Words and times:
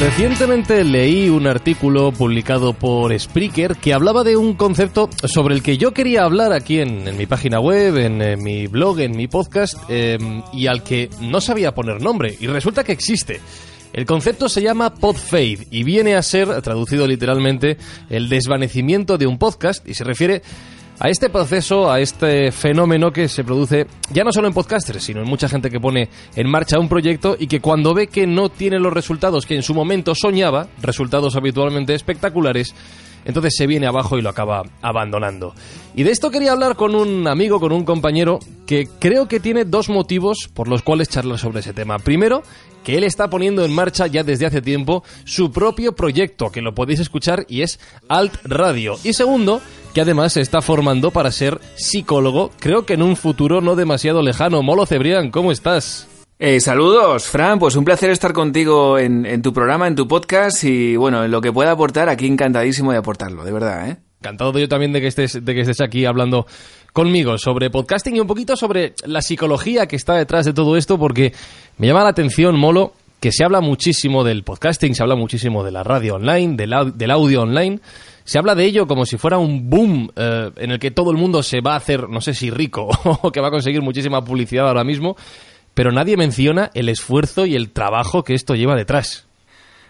Recientemente 0.00 0.82
leí 0.82 1.28
un 1.28 1.46
artículo 1.46 2.10
publicado 2.10 2.72
por 2.72 3.16
Spreaker 3.16 3.76
que 3.76 3.92
hablaba 3.92 4.24
de 4.24 4.34
un 4.34 4.54
concepto 4.54 5.10
sobre 5.24 5.54
el 5.54 5.62
que 5.62 5.76
yo 5.76 5.92
quería 5.92 6.24
hablar 6.24 6.54
aquí 6.54 6.80
en, 6.80 7.06
en 7.06 7.18
mi 7.18 7.26
página 7.26 7.60
web, 7.60 7.98
en, 7.98 8.22
eh, 8.22 8.36
mi 8.38 8.66
blog, 8.66 9.00
en 9.00 9.14
mi 9.14 9.28
podcast, 9.28 9.76
eh, 9.90 10.16
y 10.54 10.68
al 10.68 10.82
que 10.82 11.10
no 11.20 11.42
sabía 11.42 11.74
poner 11.74 12.00
nombre. 12.00 12.34
Y 12.40 12.46
resulta 12.46 12.82
que 12.82 12.92
existe. 12.92 13.42
El 13.92 14.06
concepto 14.06 14.48
se 14.48 14.62
llama 14.62 14.94
podfade 14.94 15.66
y 15.70 15.82
viene 15.82 16.14
a 16.14 16.22
ser, 16.22 16.62
traducido 16.62 17.06
literalmente, 17.06 17.76
el 18.08 18.30
desvanecimiento 18.30 19.18
de 19.18 19.26
un 19.26 19.36
podcast 19.36 19.86
y 19.86 19.92
se 19.92 20.04
refiere 20.04 20.40
a 21.00 21.08
este 21.08 21.30
proceso, 21.30 21.90
a 21.90 21.98
este 21.98 22.52
fenómeno 22.52 23.10
que 23.10 23.26
se 23.26 23.42
produce 23.42 23.86
ya 24.12 24.22
no 24.22 24.32
solo 24.32 24.48
en 24.48 24.54
podcasters, 24.54 25.02
sino 25.02 25.22
en 25.22 25.28
mucha 25.28 25.48
gente 25.48 25.70
que 25.70 25.80
pone 25.80 26.10
en 26.36 26.48
marcha 26.48 26.78
un 26.78 26.90
proyecto 26.90 27.36
y 27.38 27.46
que 27.46 27.60
cuando 27.60 27.94
ve 27.94 28.08
que 28.08 28.26
no 28.26 28.50
tiene 28.50 28.78
los 28.78 28.92
resultados 28.92 29.46
que 29.46 29.56
en 29.56 29.62
su 29.62 29.72
momento 29.72 30.14
soñaba, 30.14 30.68
resultados 30.82 31.36
habitualmente 31.36 31.94
espectaculares, 31.94 32.74
entonces 33.24 33.54
se 33.56 33.66
viene 33.66 33.86
abajo 33.86 34.18
y 34.18 34.22
lo 34.22 34.28
acaba 34.28 34.62
abandonando. 34.82 35.54
Y 35.94 36.04
de 36.04 36.10
esto 36.10 36.30
quería 36.30 36.52
hablar 36.52 36.76
con 36.76 36.94
un 36.94 37.26
amigo, 37.26 37.60
con 37.60 37.72
un 37.72 37.84
compañero, 37.84 38.38
que 38.66 38.88
creo 38.98 39.28
que 39.28 39.40
tiene 39.40 39.64
dos 39.64 39.88
motivos 39.88 40.48
por 40.52 40.68
los 40.68 40.82
cuales 40.82 41.08
charlar 41.08 41.38
sobre 41.38 41.60
ese 41.60 41.72
tema. 41.72 41.98
Primero, 41.98 42.42
que 42.84 42.96
él 42.96 43.04
está 43.04 43.28
poniendo 43.28 43.64
en 43.64 43.72
marcha 43.72 44.06
ya 44.06 44.22
desde 44.22 44.46
hace 44.46 44.62
tiempo 44.62 45.02
su 45.24 45.52
propio 45.52 45.94
proyecto, 45.94 46.50
que 46.50 46.62
lo 46.62 46.74
podéis 46.74 47.00
escuchar 47.00 47.44
y 47.48 47.62
es 47.62 47.80
Alt 48.08 48.34
Radio. 48.44 48.96
Y 49.04 49.12
segundo, 49.12 49.60
que 49.94 50.00
además 50.00 50.34
se 50.34 50.40
está 50.40 50.62
formando 50.62 51.10
para 51.10 51.32
ser 51.32 51.60
psicólogo, 51.76 52.50
creo 52.58 52.86
que 52.86 52.94
en 52.94 53.02
un 53.02 53.16
futuro 53.16 53.60
no 53.60 53.76
demasiado 53.76 54.22
lejano. 54.22 54.62
Molo 54.62 54.86
Cebrián, 54.86 55.30
¿cómo 55.30 55.52
estás? 55.52 56.09
Eh, 56.42 56.58
saludos, 56.58 57.26
Fran. 57.26 57.58
Pues 57.58 57.76
un 57.76 57.84
placer 57.84 58.08
estar 58.08 58.32
contigo 58.32 58.98
en, 58.98 59.26
en 59.26 59.42
tu 59.42 59.52
programa, 59.52 59.86
en 59.86 59.94
tu 59.94 60.08
podcast 60.08 60.64
y 60.64 60.96
bueno, 60.96 61.22
en 61.22 61.30
lo 61.30 61.42
que 61.42 61.52
pueda 61.52 61.72
aportar, 61.72 62.08
aquí 62.08 62.26
encantadísimo 62.26 62.92
de 62.92 62.96
aportarlo, 62.96 63.44
de 63.44 63.52
verdad, 63.52 63.90
¿eh? 63.90 63.98
Encantado 64.20 64.58
yo 64.58 64.66
también 64.66 64.90
de 64.94 65.02
que 65.02 65.08
estés, 65.08 65.44
de 65.44 65.54
que 65.54 65.60
estés 65.60 65.82
aquí 65.82 66.06
hablando 66.06 66.46
conmigo 66.94 67.36
sobre 67.36 67.68
podcasting 67.68 68.16
y 68.16 68.20
un 68.20 68.26
poquito 68.26 68.56
sobre 68.56 68.94
la 69.04 69.20
psicología 69.20 69.86
que 69.86 69.96
está 69.96 70.14
detrás 70.14 70.46
de 70.46 70.54
todo 70.54 70.78
esto, 70.78 70.98
porque 70.98 71.34
me 71.76 71.88
llama 71.88 72.04
la 72.04 72.08
atención, 72.08 72.58
Molo, 72.58 72.94
que 73.20 73.32
se 73.32 73.44
habla 73.44 73.60
muchísimo 73.60 74.24
del 74.24 74.42
podcasting, 74.42 74.94
se 74.94 75.02
habla 75.02 75.16
muchísimo 75.16 75.62
de 75.62 75.72
la 75.72 75.82
radio 75.82 76.14
online, 76.14 76.56
del, 76.56 76.74
del 76.94 77.10
audio 77.10 77.42
online. 77.42 77.80
Se 78.24 78.38
habla 78.38 78.54
de 78.54 78.64
ello 78.64 78.86
como 78.86 79.04
si 79.04 79.18
fuera 79.18 79.36
un 79.36 79.68
boom 79.68 80.10
eh, 80.16 80.50
en 80.56 80.70
el 80.70 80.78
que 80.78 80.90
todo 80.90 81.10
el 81.10 81.18
mundo 81.18 81.42
se 81.42 81.60
va 81.60 81.74
a 81.74 81.76
hacer, 81.76 82.08
no 82.08 82.22
sé 82.22 82.32
si 82.32 82.50
rico 82.50 82.88
o 83.04 83.30
que 83.30 83.40
va 83.40 83.48
a 83.48 83.50
conseguir 83.50 83.82
muchísima 83.82 84.24
publicidad 84.24 84.68
ahora 84.68 84.84
mismo, 84.84 85.16
pero 85.80 85.92
nadie 85.92 86.18
menciona 86.18 86.70
el 86.74 86.90
esfuerzo 86.90 87.46
y 87.46 87.56
el 87.56 87.70
trabajo 87.70 88.22
que 88.22 88.34
esto 88.34 88.54
lleva 88.54 88.76
detrás. 88.76 89.26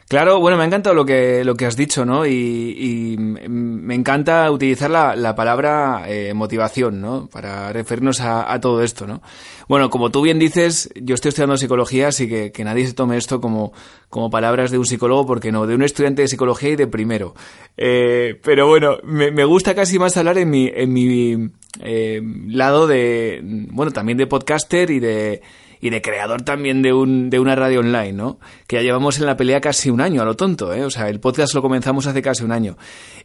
Claro, 0.06 0.38
bueno, 0.38 0.56
me 0.56 0.62
ha 0.62 0.66
encantado 0.66 0.94
lo 0.94 1.04
que, 1.04 1.44
lo 1.44 1.56
que 1.56 1.66
has 1.66 1.76
dicho, 1.76 2.04
¿no? 2.04 2.26
Y, 2.26 2.30
y 2.30 3.16
me 3.18 3.96
encanta 3.96 4.48
utilizar 4.52 4.88
la, 4.88 5.16
la 5.16 5.34
palabra 5.34 6.04
eh, 6.06 6.32
motivación, 6.32 7.00
¿no? 7.00 7.26
Para 7.26 7.72
referirnos 7.72 8.20
a, 8.20 8.52
a 8.52 8.60
todo 8.60 8.84
esto, 8.84 9.08
¿no? 9.08 9.20
Bueno, 9.66 9.90
como 9.90 10.10
tú 10.10 10.22
bien 10.22 10.38
dices, 10.38 10.90
yo 10.94 11.16
estoy 11.16 11.30
estudiando 11.30 11.56
psicología, 11.56 12.06
así 12.06 12.28
que 12.28 12.52
que 12.52 12.62
nadie 12.62 12.86
se 12.86 12.92
tome 12.92 13.16
esto 13.16 13.40
como, 13.40 13.72
como 14.08 14.30
palabras 14.30 14.70
de 14.70 14.78
un 14.78 14.86
psicólogo, 14.86 15.26
porque 15.26 15.50
no, 15.50 15.66
de 15.66 15.74
un 15.74 15.82
estudiante 15.82 16.22
de 16.22 16.28
psicología 16.28 16.70
y 16.70 16.76
de 16.76 16.86
primero. 16.86 17.34
Eh, 17.76 18.38
pero 18.44 18.68
bueno, 18.68 18.98
me, 19.02 19.32
me 19.32 19.44
gusta 19.44 19.74
casi 19.74 19.98
más 19.98 20.16
hablar 20.16 20.38
en 20.38 20.50
mi, 20.50 20.70
en 20.72 20.92
mi 20.92 21.50
eh, 21.82 22.20
lado 22.46 22.86
de, 22.86 23.40
bueno, 23.42 23.90
también 23.90 24.18
de 24.18 24.28
podcaster 24.28 24.90
y 24.90 25.00
de, 25.00 25.42
y 25.80 25.90
de 25.90 26.02
creador 26.02 26.42
también 26.42 26.82
de, 26.82 26.92
un, 26.92 27.30
de 27.30 27.38
una 27.38 27.56
radio 27.56 27.80
online, 27.80 28.12
¿no? 28.12 28.38
Que 28.66 28.76
ya 28.76 28.82
llevamos 28.82 29.18
en 29.18 29.26
la 29.26 29.36
pelea 29.36 29.60
casi 29.60 29.90
un 29.90 30.00
año, 30.00 30.20
a 30.20 30.24
lo 30.24 30.36
tonto, 30.36 30.72
¿eh? 30.74 30.84
O 30.84 30.90
sea, 30.90 31.08
el 31.08 31.20
podcast 31.20 31.54
lo 31.54 31.62
comenzamos 31.62 32.06
hace 32.06 32.20
casi 32.20 32.44
un 32.44 32.52
año. 32.52 32.76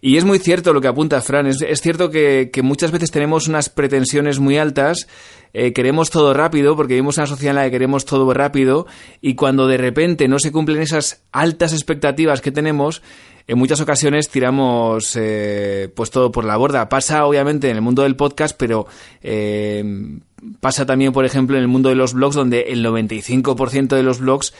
Y 0.02 0.18
es 0.18 0.24
muy 0.24 0.40
cierto 0.40 0.74
lo 0.74 0.82
que 0.82 0.88
apunta 0.88 1.22
Fran, 1.22 1.48
es, 1.48 1.82
cierto 1.82 2.10
que, 2.10 2.50
que 2.52 2.62
muchas 2.62 2.92
veces 2.92 3.12
tenemos 3.12 3.48
unas 3.48 3.70
pretensiones 3.70 4.40
muy 4.40 4.58
altas, 4.58 5.08
eh, 5.54 5.74
queremos 5.74 6.10
todo 6.10 6.34
rápido, 6.34 6.76
porque 6.76 6.96
vivimos 6.96 7.18
en 7.18 7.24
una 7.24 7.28
sociedad 7.28 7.52
en 7.52 7.56
la 7.56 7.64
que 7.66 7.72
queremos 7.72 8.06
todo 8.06 8.34
rápido, 8.34 8.88
y 9.22 9.36
cuando 9.36 9.68
de 9.68 9.78
repente 9.78 10.28
no 10.28 10.40
se 10.40 10.52
cumplen 10.52 10.82
esas 10.82 11.24
altas 11.32 11.74
expectativas 11.74 12.42
que 12.42 12.52
tenemos, 12.52 13.02
en 13.48 13.58
muchas 13.58 13.80
ocasiones 13.82 14.30
tiramos 14.30 15.16
eh, 15.16 15.90
pues 15.96 16.10
todo 16.10 16.32
por 16.32 16.46
la 16.46 16.58
borda. 16.58 16.90
Pasa 16.90 17.26
obviamente 17.26 17.70
en 17.70 17.76
el 17.76 17.82
mundo 17.82 18.04
del 18.04 18.16
podcast, 18.16 18.56
pero 18.58 18.88
eh, 19.22 20.20
pasa 20.60 20.86
también, 20.86 21.14
por 21.14 21.26
ejemplo, 21.26 21.56
en 21.56 21.62
el 21.62 21.68
mundo 21.68 21.90
de 21.90 21.96
los 21.96 22.14
blogs, 22.14 22.36
donde 22.36 22.62
el 22.70 22.84
95% 22.84 23.96
de 23.96 24.04
los 24.04 24.20
blogs 24.20 24.54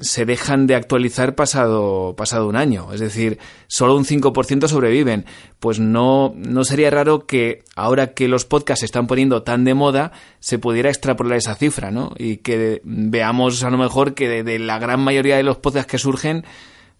se 0.00 0.24
dejan 0.24 0.66
de 0.66 0.74
actualizar 0.74 1.34
pasado, 1.34 2.14
pasado 2.16 2.48
un 2.48 2.56
año. 2.56 2.92
Es 2.92 3.00
decir, 3.00 3.38
solo 3.66 3.94
un 3.96 4.04
5% 4.04 4.66
sobreviven. 4.66 5.24
Pues 5.60 5.78
no, 5.78 6.32
no 6.34 6.64
sería 6.64 6.90
raro 6.90 7.26
que 7.26 7.62
ahora 7.76 8.14
que 8.14 8.26
los 8.26 8.44
podcasts 8.44 8.80
se 8.80 8.86
están 8.86 9.06
poniendo 9.06 9.42
tan 9.42 9.64
de 9.64 9.74
moda, 9.74 10.12
se 10.40 10.58
pudiera 10.58 10.88
extrapolar 10.88 11.38
esa 11.38 11.54
cifra, 11.54 11.90
¿no? 11.90 12.12
Y 12.18 12.38
que 12.38 12.80
veamos 12.84 13.62
a 13.62 13.70
lo 13.70 13.78
mejor 13.78 14.14
que 14.14 14.28
de, 14.28 14.42
de 14.42 14.58
la 14.58 14.78
gran 14.78 15.00
mayoría 15.00 15.36
de 15.36 15.44
los 15.44 15.58
podcasts 15.58 15.90
que 15.90 15.98
surgen, 15.98 16.44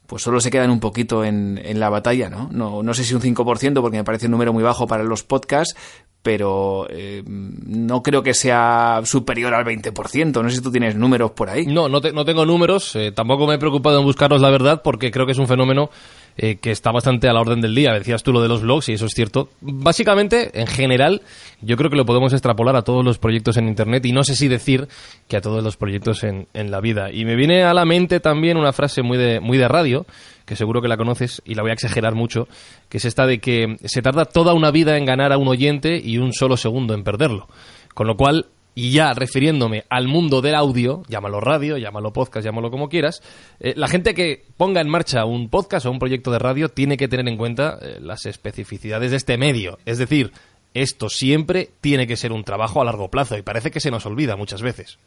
pues 0.07 0.23
solo 0.23 0.41
se 0.41 0.51
quedan 0.51 0.71
un 0.71 0.81
poquito 0.81 1.25
en, 1.25 1.61
en 1.65 1.81
la 1.81 1.89
batalla, 1.89 2.29
¿no? 2.31 2.49
¿no? 2.53 2.83
No 2.83 2.95
sé 2.95 3.05
si 3.05 3.15
un 3.15 3.21
5%, 3.23 3.81
porque 3.81 3.97
me 3.97 4.05
parece 4.05 4.27
un 4.27 4.33
número 4.33 4.53
muy 4.53 4.63
bajo 4.63 4.87
para 4.87 5.03
los 5.05 5.23
podcasts, 5.23 5.75
pero 6.23 6.87
eh, 6.91 7.23
no 7.27 8.03
creo 8.03 8.23
que 8.23 8.33
sea 8.35 9.01
superior 9.05 9.53
al 9.55 9.65
20%. 9.65 10.43
No 10.43 10.49
sé 10.49 10.57
si 10.57 10.63
tú 10.63 10.71
tienes 10.71 10.97
números 10.97 11.33
por 11.33 11.51
ahí. 11.51 11.67
No, 11.67 11.89
no, 11.89 12.01
te- 12.01 12.13
no 12.13 12.25
tengo 12.25 12.47
números, 12.47 12.97
eh, 12.97 13.13
tampoco 13.13 13.47
me 13.47 13.55
he 13.55 13.59
preocupado 13.59 13.99
en 13.99 14.05
buscarlos 14.07 14.41
la 14.41 14.51
verdad, 14.51 14.81
porque 14.83 15.11
creo 15.11 15.27
que 15.27 15.33
es 15.33 15.39
un 15.39 15.47
fenómeno 15.49 15.91
eh, 16.37 16.57
que 16.57 16.71
está 16.71 16.91
bastante 16.91 17.29
a 17.29 17.33
la 17.33 17.41
orden 17.41 17.61
del 17.61 17.75
día. 17.75 17.93
Decías 17.93 18.23
tú 18.23 18.33
lo 18.33 18.43
de 18.43 18.49
los 18.49 18.63
blogs, 18.63 18.89
y 18.89 18.95
eso 18.95 19.07
es 19.07 19.13
cierto. 19.13 19.49
Básicamente, 19.61 20.51
en 20.61 20.67
general, 20.67 21.23
yo 21.61 21.77
creo 21.77 21.91
que 21.91 21.97
lo 21.97 22.05
podemos 22.05 22.33
extrapolar 22.33 22.77
a 22.77 22.83
todos 22.83 23.05
los 23.05 23.19
proyectos 23.19 23.57
en 23.57 23.69
Internet, 23.69 24.05
y 24.07 24.13
no 24.13 24.25
sé 24.25 24.35
si 24.35 24.49
decir 24.49 24.89
que 25.29 25.37
a 25.37 25.41
todos 25.41 25.63
los 25.63 25.77
proyectos 25.77 26.25
en, 26.25 26.49
en 26.55 26.71
la 26.71 26.81
vida. 26.81 27.13
Y 27.13 27.25
me 27.25 27.37
viene 27.37 27.63
a 27.63 27.75
la 27.75 27.85
mente 27.85 28.21
también 28.21 28.57
una 28.57 28.73
frase 28.73 29.03
muy 29.03 29.19
de, 29.19 29.41
muy 29.41 29.59
de 29.59 29.69
radio, 29.69 30.07
que 30.45 30.57
seguro 30.57 30.83
que 30.83 30.89
la 30.89 30.97
conoces, 30.97 31.41
y 31.45 31.55
la 31.55 31.63
voy 31.63 31.71
a 31.71 31.75
exagerar 31.75 32.15
mucho, 32.15 32.49
que 32.89 32.99
es 32.99 33.05
esta 33.05 33.27
de 33.27 33.39
que 33.39 33.77
se 33.85 34.03
tarda 34.03 34.25
toda 34.25 34.55
una 34.55 34.71
vida 34.71 34.97
en 34.97 35.07
ganar 35.07 35.33
a 35.33 35.39
un 35.39 35.49
oyente 35.49 36.01
y 36.03 36.19
un 36.19 36.33
solo 36.33 36.57
segundo 36.57 36.95
en 36.95 37.05
perderlo. 37.05 37.49
Con 37.95 38.07
lo 38.07 38.17
cual, 38.17 38.47
y 38.75 38.91
ya 38.91 39.13
refiriéndome 39.15 39.85
al 39.89 40.09
mundo 40.09 40.41
del 40.41 40.55
audio, 40.55 41.03
llámalo 41.09 41.41
radio, 41.41 41.79
llámalo 41.79 42.13
podcast, 42.13 42.45
llámalo 42.45 42.71
como 42.71 42.89
quieras, 42.89 43.23
eh, 43.61 43.75
la 43.77 43.89
gente 43.89 44.15
que 44.15 44.45
ponga 44.57 44.81
en 44.81 44.89
marcha 44.89 45.25
un 45.25 45.49
podcast 45.49 45.87
o 45.87 45.91
un 45.91 45.99
proyecto 45.99 46.31
de 46.31 46.39
radio 46.39 46.69
tiene 46.69 46.97
que 46.97 47.09
tener 47.09 47.29
en 47.29 47.37
cuenta 47.37 47.79
eh, 47.81 47.99
las 48.01 48.27
especificidades 48.27 49.11
de 49.11 49.17
este 49.17 49.39
medio. 49.39 49.79
Es 49.85 49.99
decir, 49.99 50.33
esto 50.75 51.09
siempre 51.09 51.71
tiene 51.81 52.09
que 52.09 52.17
ser 52.17 52.33
un 52.33 52.43
trabajo 52.43 52.81
a 52.81 52.85
largo 52.85 53.09
plazo 53.09 53.39
y 53.39 53.43
parece 53.43 53.71
que 53.71 53.79
se 53.79 53.93
nos 53.93 54.07
olvida 54.07 54.37
muchas 54.37 54.61
veces. 54.61 54.99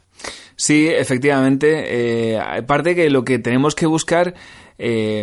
Sí, 0.55 0.87
efectivamente. 0.87 2.33
Eh, 2.33 2.39
aparte 2.39 2.95
que 2.95 3.09
lo 3.09 3.25
que 3.25 3.37
tenemos 3.37 3.75
que 3.75 3.85
buscar 3.85 4.33
eh, 4.79 5.21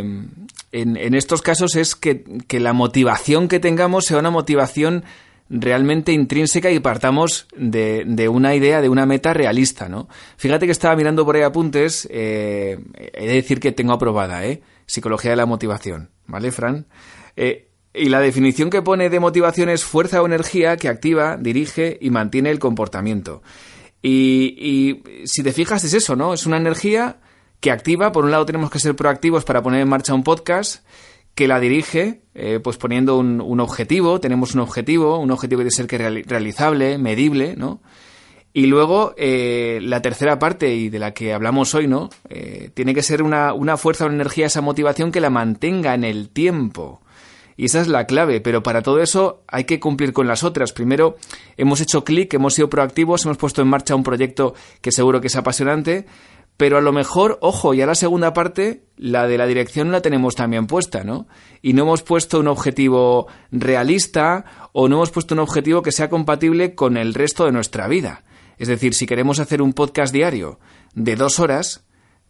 en, 0.72 0.96
en 0.96 1.14
estos 1.14 1.40
casos 1.40 1.76
es 1.76 1.96
que, 1.96 2.24
que 2.46 2.60
la 2.60 2.74
motivación 2.74 3.48
que 3.48 3.58
tengamos 3.58 4.04
sea 4.04 4.18
una 4.18 4.30
motivación 4.30 5.04
realmente 5.48 6.12
intrínseca 6.12 6.70
y 6.70 6.80
partamos 6.80 7.46
de, 7.56 8.04
de 8.06 8.28
una 8.28 8.54
idea, 8.54 8.80
de 8.80 8.88
una 8.88 9.06
meta 9.06 9.34
realista, 9.34 9.88
¿no? 9.88 10.08
Fíjate 10.36 10.66
que 10.66 10.72
estaba 10.72 10.96
mirando 10.96 11.24
por 11.24 11.36
ahí 11.36 11.42
apuntes, 11.42 12.08
eh, 12.10 12.78
he 12.94 13.26
de 13.26 13.34
decir 13.34 13.60
que 13.60 13.72
tengo 13.72 13.92
aprobada, 13.92 14.44
¿eh? 14.46 14.62
Psicología 14.86 15.30
de 15.30 15.36
la 15.36 15.46
motivación, 15.46 16.10
¿vale, 16.26 16.50
Fran? 16.50 16.86
Eh, 17.36 17.68
y 17.92 18.08
la 18.08 18.20
definición 18.20 18.70
que 18.70 18.82
pone 18.82 19.08
de 19.08 19.20
motivación 19.20 19.68
es 19.68 19.84
fuerza 19.84 20.20
o 20.20 20.26
energía 20.26 20.76
que 20.76 20.88
activa, 20.88 21.36
dirige 21.36 21.98
y 22.00 22.10
mantiene 22.10 22.50
el 22.50 22.58
comportamiento. 22.58 23.42
Y, 24.02 24.56
y, 24.58 25.26
si 25.26 25.42
te 25.42 25.52
fijas 25.52 25.84
es 25.84 25.94
eso, 25.94 26.16
¿no? 26.16 26.34
Es 26.34 26.44
una 26.46 26.56
energía 26.56 27.18
que 27.60 27.70
activa, 27.70 28.12
por 28.12 28.24
un 28.24 28.30
lado 28.30 28.44
tenemos 28.44 28.70
que 28.70 28.78
ser 28.78 28.96
proactivos 28.96 29.44
para 29.44 29.62
poner 29.62 29.80
en 29.80 29.88
marcha 29.88 30.12
un 30.12 30.24
podcast, 30.24 30.84
que 31.34 31.48
la 31.48 31.60
dirige, 31.60 32.22
eh, 32.34 32.60
pues 32.62 32.76
poniendo 32.76 33.18
un, 33.18 33.40
un, 33.40 33.60
objetivo, 33.60 34.20
tenemos 34.20 34.54
un 34.54 34.60
objetivo, 34.60 35.18
un 35.18 35.30
objetivo 35.30 35.62
que 35.62 35.70
ser 35.70 35.86
que 35.86 35.98
realizable, 35.98 36.98
medible, 36.98 37.54
¿no? 37.56 37.80
Y 38.56 38.66
luego, 38.66 39.14
eh, 39.16 39.80
la 39.82 40.00
tercera 40.00 40.38
parte, 40.38 40.76
y 40.76 40.88
de 40.88 41.00
la 41.00 41.12
que 41.12 41.32
hablamos 41.32 41.74
hoy, 41.74 41.88
¿no? 41.88 42.08
Eh, 42.28 42.70
tiene 42.72 42.94
que 42.94 43.02
ser 43.02 43.20
una, 43.20 43.52
una 43.52 43.76
fuerza, 43.76 44.04
una 44.04 44.14
energía, 44.14 44.46
esa 44.46 44.60
motivación 44.60 45.10
que 45.10 45.20
la 45.20 45.28
mantenga 45.28 45.92
en 45.92 46.04
el 46.04 46.28
tiempo. 46.28 47.00
Y 47.56 47.66
esa 47.66 47.80
es 47.80 47.88
la 47.88 48.06
clave, 48.06 48.40
pero 48.40 48.62
para 48.62 48.82
todo 48.82 49.00
eso 49.00 49.42
hay 49.48 49.64
que 49.64 49.80
cumplir 49.80 50.12
con 50.12 50.28
las 50.28 50.44
otras. 50.44 50.72
Primero, 50.72 51.16
hemos 51.56 51.80
hecho 51.80 52.04
clic, 52.04 52.32
hemos 52.34 52.54
sido 52.54 52.70
proactivos, 52.70 53.24
hemos 53.24 53.38
puesto 53.38 53.60
en 53.60 53.68
marcha 53.68 53.96
un 53.96 54.04
proyecto 54.04 54.54
que 54.80 54.92
seguro 54.92 55.20
que 55.20 55.26
es 55.28 55.36
apasionante, 55.36 56.06
pero 56.56 56.78
a 56.78 56.80
lo 56.80 56.92
mejor, 56.92 57.38
ojo, 57.40 57.74
ya 57.74 57.86
la 57.86 57.96
segunda 57.96 58.32
parte, 58.32 58.84
la 58.96 59.26
de 59.26 59.38
la 59.38 59.46
dirección 59.46 59.90
la 59.90 60.02
tenemos 60.02 60.36
también 60.36 60.66
puesta, 60.66 61.02
¿no? 61.02 61.26
Y 61.62 61.72
no 61.72 61.82
hemos 61.82 62.02
puesto 62.02 62.38
un 62.38 62.46
objetivo 62.46 63.26
realista 63.50 64.44
o 64.72 64.88
no 64.88 64.96
hemos 64.96 65.10
puesto 65.10 65.34
un 65.34 65.40
objetivo 65.40 65.82
que 65.82 65.90
sea 65.90 66.08
compatible 66.08 66.74
con 66.76 66.96
el 66.96 67.12
resto 67.12 67.44
de 67.44 67.52
nuestra 67.52 67.88
vida. 67.88 68.22
Es 68.56 68.68
decir, 68.68 68.94
si 68.94 69.06
queremos 69.06 69.40
hacer 69.40 69.62
un 69.62 69.72
podcast 69.72 70.12
diario 70.12 70.60
de 70.94 71.16
dos 71.16 71.40
horas, 71.40 71.84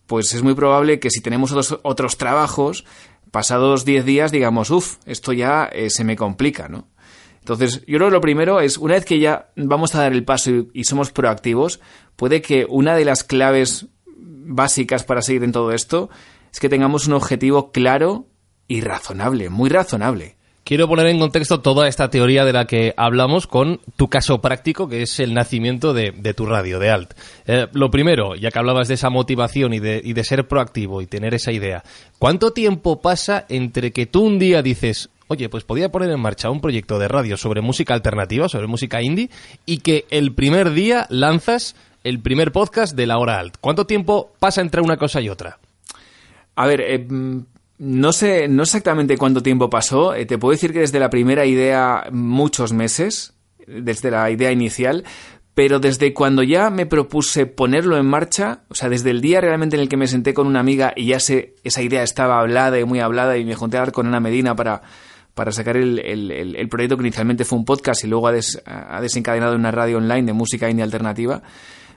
pues 0.06 0.32
es 0.32 0.42
muy 0.42 0.54
probable 0.54 1.00
que 1.00 1.10
si 1.10 1.20
tenemos 1.20 1.52
otros, 1.52 1.80
otros 1.82 2.16
trabajos, 2.16 2.86
pasados 3.30 3.84
diez 3.84 4.06
días 4.06 4.32
digamos, 4.32 4.70
uff, 4.70 4.96
esto 5.04 5.34
ya 5.34 5.66
eh, 5.66 5.90
se 5.90 6.04
me 6.04 6.16
complica, 6.16 6.68
¿no? 6.68 6.88
Entonces, 7.40 7.82
yo 7.86 7.98
creo 7.98 8.08
que 8.08 8.14
lo 8.14 8.20
primero 8.22 8.60
es, 8.60 8.78
una 8.78 8.94
vez 8.94 9.04
que 9.04 9.18
ya 9.18 9.50
vamos 9.54 9.94
a 9.94 9.98
dar 9.98 10.14
el 10.14 10.24
paso 10.24 10.50
y, 10.50 10.70
y 10.72 10.84
somos 10.84 11.12
proactivos, 11.12 11.78
puede 12.16 12.40
que 12.40 12.64
una 12.66 12.96
de 12.96 13.04
las 13.04 13.22
claves 13.22 13.88
básicas 14.44 15.04
para 15.04 15.22
seguir 15.22 15.44
en 15.44 15.52
todo 15.52 15.72
esto 15.72 16.10
es 16.52 16.60
que 16.60 16.68
tengamos 16.68 17.06
un 17.06 17.14
objetivo 17.14 17.72
claro 17.72 18.26
y 18.68 18.80
razonable, 18.80 19.48
muy 19.48 19.68
razonable. 19.68 20.36
Quiero 20.64 20.88
poner 20.88 21.08
en 21.08 21.18
contexto 21.18 21.60
toda 21.60 21.88
esta 21.88 22.08
teoría 22.08 22.46
de 22.46 22.54
la 22.54 22.64
que 22.66 22.94
hablamos 22.96 23.46
con 23.46 23.80
tu 23.96 24.08
caso 24.08 24.40
práctico, 24.40 24.88
que 24.88 25.02
es 25.02 25.20
el 25.20 25.34
nacimiento 25.34 25.92
de, 25.92 26.12
tu 26.34 26.46
radio, 26.46 26.78
de 26.78 26.88
Alt. 26.88 27.12
Eh, 27.46 27.66
lo 27.74 27.90
primero, 27.90 28.34
ya 28.34 28.50
que 28.50 28.58
hablabas 28.58 28.88
de 28.88 28.94
esa 28.94 29.10
motivación 29.10 29.74
y 29.74 29.78
de, 29.78 30.00
y 30.02 30.14
de 30.14 30.24
ser 30.24 30.48
proactivo 30.48 31.02
y 31.02 31.06
tener 31.06 31.34
esa 31.34 31.52
idea, 31.52 31.84
¿cuánto 32.18 32.52
tiempo 32.52 33.02
pasa 33.02 33.44
entre 33.50 33.92
que 33.92 34.06
tú 34.06 34.22
un 34.22 34.38
día 34.38 34.62
dices, 34.62 35.10
oye, 35.26 35.50
pues 35.50 35.64
podía 35.64 35.92
poner 35.92 36.10
en 36.10 36.20
marcha 36.20 36.48
un 36.48 36.62
proyecto 36.62 36.98
de 36.98 37.08
radio 37.08 37.36
sobre 37.36 37.60
música 37.60 37.92
alternativa, 37.92 38.48
sobre 38.48 38.66
música 38.66 39.02
indie, 39.02 39.28
y 39.66 39.78
que 39.78 40.06
el 40.08 40.32
primer 40.32 40.70
día 40.70 41.06
lanzas 41.10 41.76
el 42.04 42.20
primer 42.20 42.52
podcast 42.52 42.94
de 42.94 43.06
la 43.06 43.18
hora 43.18 43.38
alt. 43.38 43.56
¿Cuánto 43.60 43.86
tiempo 43.86 44.34
pasa 44.38 44.60
entre 44.60 44.82
una 44.82 44.98
cosa 44.98 45.20
y 45.20 45.30
otra? 45.30 45.58
A 46.54 46.66
ver, 46.66 46.80
eh, 46.82 47.06
no 47.78 48.12
sé, 48.12 48.46
no 48.46 48.62
exactamente 48.62 49.16
cuánto 49.16 49.42
tiempo 49.42 49.70
pasó. 49.70 50.14
Eh, 50.14 50.26
te 50.26 50.38
puedo 50.38 50.52
decir 50.52 50.72
que 50.72 50.80
desde 50.80 51.00
la 51.00 51.10
primera 51.10 51.46
idea, 51.46 52.06
muchos 52.12 52.72
meses, 52.72 53.32
desde 53.66 54.10
la 54.10 54.30
idea 54.30 54.52
inicial, 54.52 55.04
pero 55.54 55.80
desde 55.80 56.12
cuando 56.12 56.42
ya 56.42 56.68
me 56.68 56.84
propuse 56.84 57.46
ponerlo 57.46 57.96
en 57.96 58.06
marcha, 58.06 58.60
o 58.68 58.74
sea, 58.74 58.88
desde 58.88 59.10
el 59.10 59.20
día 59.20 59.40
realmente 59.40 59.76
en 59.76 59.82
el 59.82 59.88
que 59.88 59.96
me 59.96 60.06
senté 60.06 60.34
con 60.34 60.46
una 60.46 60.60
amiga 60.60 60.92
y 60.94 61.06
ya 61.06 61.20
sé, 61.20 61.54
esa 61.64 61.80
idea 61.80 62.02
estaba 62.02 62.38
hablada 62.38 62.78
y 62.78 62.84
muy 62.84 63.00
hablada 63.00 63.38
y 63.38 63.44
me 63.44 63.54
junté 63.54 63.76
a 63.76 63.80
hablar 63.80 63.92
con 63.92 64.06
Ana 64.06 64.20
Medina 64.20 64.54
para, 64.54 64.82
para 65.32 65.52
sacar 65.52 65.76
el, 65.76 66.00
el, 66.00 66.68
proyecto 66.68 66.96
que 66.96 67.04
inicialmente 67.04 67.44
fue 67.44 67.58
un 67.58 67.64
podcast 67.64 68.04
y 68.04 68.08
luego 68.08 68.28
ha 68.28 69.00
desencadenado 69.00 69.54
una 69.54 69.70
radio 69.70 69.98
online 69.98 70.24
de 70.24 70.32
música 70.32 70.68
indie 70.68 70.82
alternativa. 70.82 71.42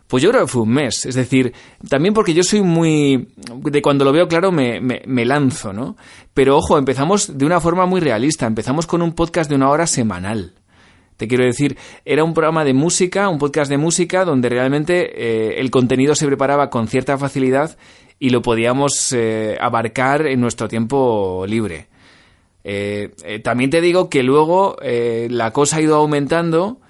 Pues 0.08 0.24
yo 0.24 0.30
creo 0.30 0.46
que 0.46 0.52
fue 0.52 0.62
un 0.62 0.70
mes. 0.70 1.06
Es 1.06 1.16
decir, 1.16 1.54
también 1.90 2.14
porque 2.14 2.34
yo 2.34 2.44
soy 2.44 2.62
muy. 2.62 3.28
de 3.64 3.82
cuando 3.82 4.06
lo 4.06 4.14
veo 4.14 4.28
claro 4.28 4.52
me, 4.52 4.80
me, 4.80 5.26
lanzo, 5.26 5.74
¿no? 5.74 5.98
Pero 6.34 6.58
ojo, 6.58 6.78
empezamos 6.78 7.38
de 7.38 7.46
una 7.46 7.60
forma 7.60 7.86
muy 7.86 8.00
realista. 8.00 8.48
Empezamos 8.48 8.88
con 8.88 9.02
un 9.02 9.14
podcast 9.14 9.50
de 9.50 9.56
una 9.58 9.70
hora 9.70 9.86
semanal. 9.86 10.54
Te 11.18 11.28
quiero 11.28 11.44
decir, 11.44 11.78
era 12.06 12.24
un 12.24 12.34
programa 12.34 12.64
de 12.64 12.74
música, 12.74 13.28
un 13.28 13.40
podcast 13.40 13.70
de 13.70 13.78
música, 13.78 14.24
donde 14.24 14.50
realmente 14.50 15.12
eh, 15.16 15.60
el 15.60 15.72
contenido 15.72 16.16
se 16.16 16.28
preparaba 16.28 16.70
con 16.70 16.88
cierta 16.88 17.18
facilidad 17.18 17.76
y 18.20 18.30
lo 18.30 18.42
podíamos 18.42 19.12
eh, 19.14 19.58
abarcar 19.60 20.28
en 20.28 20.40
nuestro 20.40 20.68
tiempo 20.68 21.44
libre. 21.48 21.88
Eh, 22.64 23.42
también 23.44 23.72
te 23.72 23.82
digo 23.82 24.10
que 24.10 24.24
luego 24.24 24.78
la 24.82 25.52
cosa 25.52 25.78
ha 25.78 25.82
ido 25.82 25.96
aumentando 25.96 26.82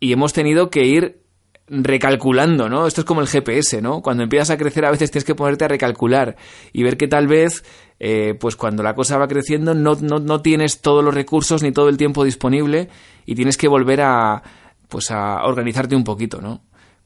y 0.00 0.12
hemos 0.12 0.32
tenido 0.32 0.70
que 0.70 0.86
ir 0.86 1.23
recalculando, 1.66 2.68
¿no? 2.68 2.86
Esto 2.86 3.00
es 3.00 3.04
como 3.06 3.20
el 3.20 3.28
GPS, 3.28 3.80
¿no? 3.80 4.02
Cuando 4.02 4.22
empiezas 4.22 4.50
a 4.50 4.58
crecer 4.58 4.84
a 4.84 4.90
veces 4.90 5.10
tienes 5.10 5.24
que 5.24 5.34
ponerte 5.34 5.64
a 5.64 5.68
recalcular 5.68 6.36
y 6.72 6.82
ver 6.82 6.96
que 6.96 7.08
tal 7.08 7.26
vez, 7.26 7.64
eh, 7.98 8.34
pues 8.38 8.56
cuando 8.56 8.82
la 8.82 8.94
cosa 8.94 9.16
va 9.16 9.28
creciendo 9.28 9.74
no, 9.74 9.96
no, 10.00 10.18
no, 10.18 10.42
tienes 10.42 10.80
todos 10.80 11.02
los 11.02 11.14
recursos 11.14 11.62
ni 11.62 11.72
todo 11.72 11.88
el 11.88 11.96
tiempo 11.96 12.24
disponible 12.24 12.88
y 13.24 13.34
tienes 13.34 13.56
que 13.56 13.68
volver 13.68 14.02
a, 14.02 14.42
pues 14.88 15.10
a 15.10 15.44
organizarte 15.44 15.96
un 15.96 16.04
poquito, 16.04 16.40
¿no? 16.40 16.62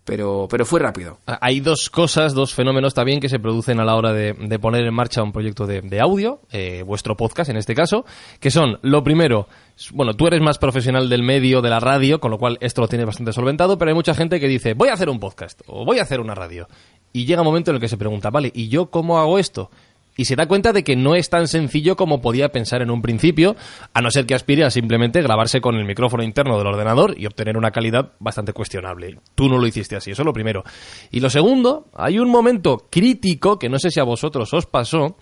Pero, 0.08 0.46
pero 0.48 0.64
fue 0.64 0.80
rápido. 0.80 1.18
Hay 1.26 1.60
dos 1.60 1.90
cosas, 1.90 2.32
dos 2.32 2.54
fenómenos 2.54 2.94
también 2.94 3.20
que 3.20 3.28
se 3.28 3.38
producen 3.38 3.78
a 3.78 3.84
la 3.84 3.94
hora 3.94 4.14
de, 4.14 4.58
poner 4.58 4.86
en 4.86 4.94
marcha 4.94 5.22
un 5.22 5.32
proyecto 5.32 5.66
de, 5.66 6.00
audio, 6.00 6.40
eh, 6.50 6.82
vuestro 6.82 7.14
podcast 7.14 7.50
en 7.50 7.58
este 7.58 7.74
caso, 7.74 8.06
que 8.40 8.50
son, 8.50 8.78
lo 8.80 9.04
primero, 9.04 9.48
bueno, 9.92 10.14
tú 10.14 10.26
eres 10.26 10.40
más 10.40 10.56
profesional 10.56 11.10
del 11.10 11.22
medio, 11.22 11.60
de 11.60 11.68
la 11.68 11.78
radio, 11.78 12.20
con 12.20 12.30
lo 12.30 12.38
cual 12.38 12.56
esto 12.62 12.80
lo 12.80 12.88
tienes 12.88 13.04
bastante 13.04 13.34
solventado, 13.34 13.76
pero 13.76 13.90
hay 13.90 13.94
mucha 13.94 14.14
gente 14.14 14.40
que 14.40 14.48
dice, 14.48 14.72
voy 14.72 14.88
a 14.88 14.94
hacer 14.94 15.10
un 15.10 15.20
podcast 15.20 15.60
o 15.66 15.84
voy 15.84 15.98
a 15.98 16.04
hacer 16.04 16.20
una 16.20 16.34
radio. 16.34 16.68
Y 17.12 17.26
llega 17.26 17.42
un 17.42 17.46
momento 17.46 17.70
en 17.70 17.74
el 17.74 17.80
que 17.80 17.88
se 17.88 17.98
pregunta, 17.98 18.30
vale, 18.30 18.50
¿y 18.54 18.68
yo 18.68 18.86
cómo 18.86 19.18
hago 19.18 19.38
esto? 19.38 19.70
Y 20.18 20.24
se 20.24 20.34
da 20.34 20.48
cuenta 20.48 20.72
de 20.72 20.82
que 20.82 20.96
no 20.96 21.14
es 21.14 21.30
tan 21.30 21.46
sencillo 21.46 21.94
como 21.94 22.20
podía 22.20 22.50
pensar 22.50 22.82
en 22.82 22.90
un 22.90 23.00
principio, 23.00 23.54
a 23.94 24.02
no 24.02 24.10
ser 24.10 24.26
que 24.26 24.34
aspire 24.34 24.64
a 24.64 24.70
simplemente 24.70 25.22
grabarse 25.22 25.60
con 25.60 25.76
el 25.76 25.84
micrófono 25.84 26.24
interno 26.24 26.58
del 26.58 26.66
ordenador 26.66 27.14
y 27.16 27.26
obtener 27.26 27.56
una 27.56 27.70
calidad 27.70 28.14
bastante 28.18 28.52
cuestionable. 28.52 29.20
Tú 29.36 29.48
no 29.48 29.58
lo 29.58 29.66
hiciste 29.68 29.94
así, 29.94 30.10
eso 30.10 30.22
es 30.22 30.26
lo 30.26 30.32
primero. 30.32 30.64
Y 31.12 31.20
lo 31.20 31.30
segundo, 31.30 31.86
hay 31.94 32.18
un 32.18 32.30
momento 32.30 32.88
crítico 32.90 33.60
que 33.60 33.68
no 33.68 33.78
sé 33.78 33.92
si 33.92 34.00
a 34.00 34.04
vosotros 34.04 34.52
os 34.52 34.66
pasó, 34.66 35.16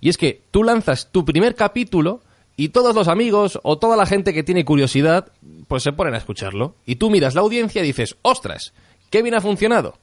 y 0.00 0.08
es 0.08 0.18
que 0.18 0.42
tú 0.50 0.64
lanzas 0.64 1.12
tu 1.12 1.24
primer 1.24 1.54
capítulo 1.54 2.20
y 2.56 2.70
todos 2.70 2.92
los 2.92 3.06
amigos 3.06 3.60
o 3.62 3.78
toda 3.78 3.96
la 3.96 4.04
gente 4.04 4.34
que 4.34 4.42
tiene 4.42 4.64
curiosidad, 4.64 5.30
pues 5.68 5.84
se 5.84 5.92
ponen 5.92 6.14
a 6.14 6.18
escucharlo. 6.18 6.74
Y 6.84 6.96
tú 6.96 7.08
miras 7.08 7.36
la 7.36 7.42
audiencia 7.42 7.84
y 7.84 7.86
dices, 7.86 8.16
ostras, 8.22 8.74
qué 9.10 9.22
bien 9.22 9.36
ha 9.36 9.40
funcionado. 9.40 9.94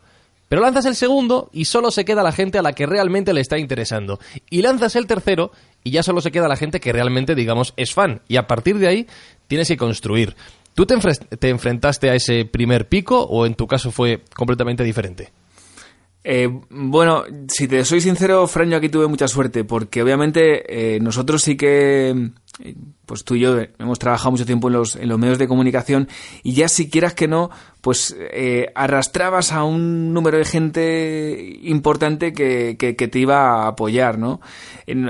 Pero 0.50 0.62
lanzas 0.62 0.86
el 0.86 0.96
segundo 0.96 1.50
y 1.52 1.66
solo 1.66 1.92
se 1.92 2.06
queda 2.06 2.24
la 2.24 2.32
gente 2.32 2.58
a 2.58 2.62
la 2.62 2.74
que 2.74 2.86
realmente 2.86 3.34
le 3.34 3.42
está 3.42 3.58
interesando. 3.58 4.20
Y 4.50 4.62
lanzas 4.62 4.96
el 4.96 5.08
tercero 5.08 5.52
y 5.84 5.92
ya 5.92 6.04
solo 6.04 6.22
se 6.22 6.32
queda 6.32 6.48
la 6.48 6.56
gente 6.56 6.80
que 6.80 6.94
realmente, 6.94 7.36
digamos, 7.36 7.74
es 7.76 7.94
fan. 7.94 8.22
Y 8.28 8.38
a 8.38 8.48
partir 8.48 8.78
de 8.78 8.88
ahí 8.88 9.08
tienes 9.48 9.68
que 9.68 9.78
construir. 9.78 10.36
¿Tú 10.74 10.86
te, 10.86 11.50
enfrentaste 11.50 12.10
a 12.10 12.14
ese 12.14 12.46
primer 12.46 12.88
pico 12.88 13.24
o 13.24 13.46
en 13.48 13.56
tu 13.56 13.66
caso 13.66 13.92
fue 13.92 14.22
completamente 14.36 14.84
diferente? 14.84 15.32
Eh, 16.24 16.48
bueno, 16.70 17.24
si 17.48 17.68
te 17.68 17.84
soy 17.84 18.00
sincero, 18.00 18.48
Fran, 18.48 18.70
yo 18.70 18.78
aquí 18.78 18.90
tuve 18.90 19.08
mucha 19.08 19.28
suerte, 19.28 19.64
porque 19.64 20.04
obviamente 20.04 20.96
eh, 20.96 21.00
nosotros 21.00 21.42
sí 21.42 21.58
que 21.58 22.32
pues 23.06 23.24
tú 23.24 23.36
y 23.36 23.42
yo 23.42 23.58
hemos 23.80 24.00
trabajado 24.00 24.32
mucho 24.32 24.46
tiempo 24.46 24.68
en 24.68 24.74
los, 24.74 24.96
en 24.96 25.08
los 25.08 25.20
medios 25.20 25.38
de 25.38 25.48
comunicación 25.48 26.08
y 26.44 26.54
ya 26.54 26.68
si 26.68 26.90
quieras 26.90 27.14
que 27.14 27.28
no, 27.28 27.50
pues 27.82 28.16
eh, 28.20 28.72
arrastrabas 28.76 29.52
a 29.52 29.64
un 29.64 30.14
número 30.14 30.38
de 30.38 30.46
gente 30.46 31.60
importante 31.64 32.34
que, 32.34 32.76
que, 32.78 33.08
te 33.08 33.20
iba 33.20 33.64
a 33.64 33.68
apoyar, 33.68 34.18
¿no? 34.18 34.42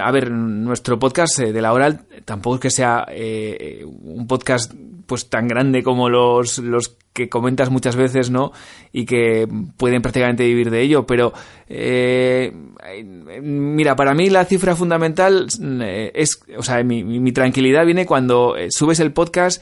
a 0.02 0.12
ver, 0.12 0.32
nuestro 0.32 1.00
podcast 1.00 1.40
eh, 1.40 1.54
de 1.54 1.62
la 1.62 1.74
oral 1.74 2.06
tampoco 2.26 2.56
es 2.56 2.62
que 2.62 2.72
sea 2.72 3.06
eh, 3.10 3.86
un 3.86 4.28
podcast 4.28 4.74
pues 5.08 5.30
tan 5.30 5.48
grande 5.48 5.84
como 5.84 6.10
los, 6.10 6.60
los 6.60 6.98
que 7.18 7.30
comentas 7.30 7.72
muchas 7.72 7.96
veces, 7.96 8.30
¿no? 8.30 8.52
Y 8.92 9.06
que 9.06 9.48
pueden 9.78 10.04
prácticamente 10.04 10.46
vivir 10.46 10.70
de 10.70 10.82
ello, 10.82 11.08
pero 11.08 11.34
eh, 11.68 12.54
mira, 13.42 13.96
para 13.96 14.14
mí 14.14 14.30
la 14.30 14.46
cifra 14.46 14.76
fundamental 14.76 15.48
eh, 15.82 16.12
es, 16.14 16.40
o 16.56 16.62
sea, 16.62 16.84
mi, 16.84 17.04
mi 17.04 17.32
tranquilidad 17.38 17.86
viene 17.86 18.08
cuando 18.08 18.58
eh, 18.58 18.72
subes 18.72 19.00
el 19.00 19.14
podcast 19.14 19.62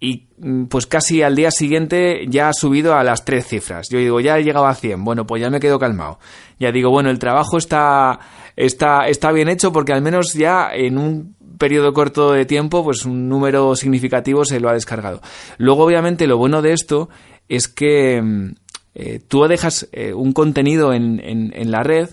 y 0.00 0.28
mm, 0.38 0.64
pues 0.64 0.86
casi 0.86 1.22
al 1.22 1.36
día 1.36 1.50
siguiente 1.50 2.24
ya 2.28 2.48
ha 2.48 2.54
subido 2.54 2.94
a 2.94 3.04
las 3.04 3.26
tres 3.26 3.46
cifras. 3.46 3.88
Yo 3.90 3.98
digo, 3.98 4.20
ya 4.20 4.38
he 4.38 4.42
llegado 4.42 4.66
a 4.66 4.74
100, 4.74 5.04
bueno, 5.04 5.26
pues 5.26 5.42
ya 5.42 5.50
me 5.50 5.60
quedo 5.60 5.78
calmado. 5.78 6.18
Ya 6.58 6.72
digo, 6.72 6.88
bueno, 6.88 7.10
el 7.10 7.18
trabajo 7.18 7.58
está, 7.58 8.20
está, 8.56 9.06
está 9.06 9.32
bien 9.32 9.50
hecho 9.50 9.70
porque 9.70 9.92
al 9.92 10.00
menos 10.00 10.32
ya 10.32 10.70
en 10.72 10.96
un 10.96 11.36
periodo 11.58 11.92
corto 11.92 12.32
de 12.32 12.46
tiempo, 12.46 12.82
pues 12.82 13.04
un 13.04 13.28
número 13.28 13.76
significativo 13.76 14.46
se 14.46 14.60
lo 14.60 14.70
ha 14.70 14.72
descargado. 14.72 15.20
Luego, 15.58 15.84
obviamente, 15.84 16.26
lo 16.26 16.38
bueno 16.38 16.62
de 16.62 16.72
esto 16.72 17.10
es 17.50 17.68
que 17.68 18.22
mm, 18.22 18.54
eh, 18.94 19.20
tú 19.28 19.46
dejas 19.46 19.90
eh, 19.92 20.14
un 20.14 20.32
contenido 20.32 20.94
en, 20.94 21.20
en, 21.22 21.70
la 21.70 21.82
red 21.82 22.08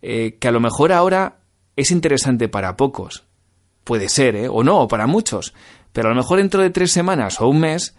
que 0.00 0.48
a 0.48 0.52
lo 0.52 0.60
mejor 0.60 0.92
ahora 0.92 1.38
es 1.76 1.92
interesante 1.92 2.48
para 2.48 2.76
pocos. 2.76 3.27
Puede 3.88 4.10
ser, 4.10 4.36
¿eh? 4.36 4.48
O 4.50 4.62
no, 4.62 4.86
para 4.86 5.06
muchos. 5.06 5.54
Pero 5.94 6.08
a 6.08 6.10
lo 6.10 6.16
mejor 6.16 6.36
dentro 6.36 6.60
de 6.60 6.68
tres 6.68 6.90
semanas 6.90 7.40
o 7.40 7.48
un 7.48 7.60
mes, 7.60 7.96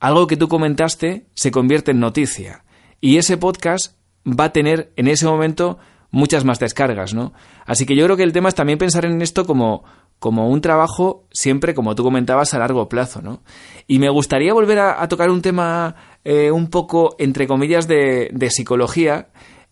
algo 0.00 0.26
que 0.26 0.36
tú 0.36 0.48
comentaste 0.48 1.26
se 1.34 1.52
convierte 1.52 1.92
en 1.92 2.00
noticia. 2.00 2.64
Y 3.00 3.18
ese 3.18 3.36
podcast 3.36 3.94
va 4.26 4.46
a 4.46 4.52
tener 4.52 4.90
en 4.96 5.06
ese 5.06 5.26
momento 5.26 5.78
muchas 6.10 6.44
más 6.44 6.58
descargas, 6.58 7.14
¿no? 7.14 7.34
Así 7.66 7.86
que 7.86 7.94
yo 7.94 8.04
creo 8.06 8.16
que 8.16 8.24
el 8.24 8.32
tema 8.32 8.48
es 8.48 8.56
también 8.56 8.80
pensar 8.80 9.04
en 9.04 9.22
esto 9.22 9.46
como, 9.46 9.84
como 10.18 10.48
un 10.48 10.60
trabajo 10.60 11.28
siempre, 11.30 11.72
como 11.72 11.94
tú 11.94 12.02
comentabas, 12.02 12.52
a 12.54 12.58
largo 12.58 12.88
plazo, 12.88 13.22
¿no? 13.22 13.44
Y 13.86 14.00
me 14.00 14.10
gustaría 14.10 14.52
volver 14.52 14.80
a, 14.80 15.06
tocar 15.06 15.30
un 15.30 15.40
tema 15.40 15.94
eh, 16.24 16.50
un 16.50 16.68
poco, 16.68 17.14
entre 17.20 17.46
comillas, 17.46 17.86
de, 17.86 18.28
de 18.32 18.50
psicología. 18.50 19.28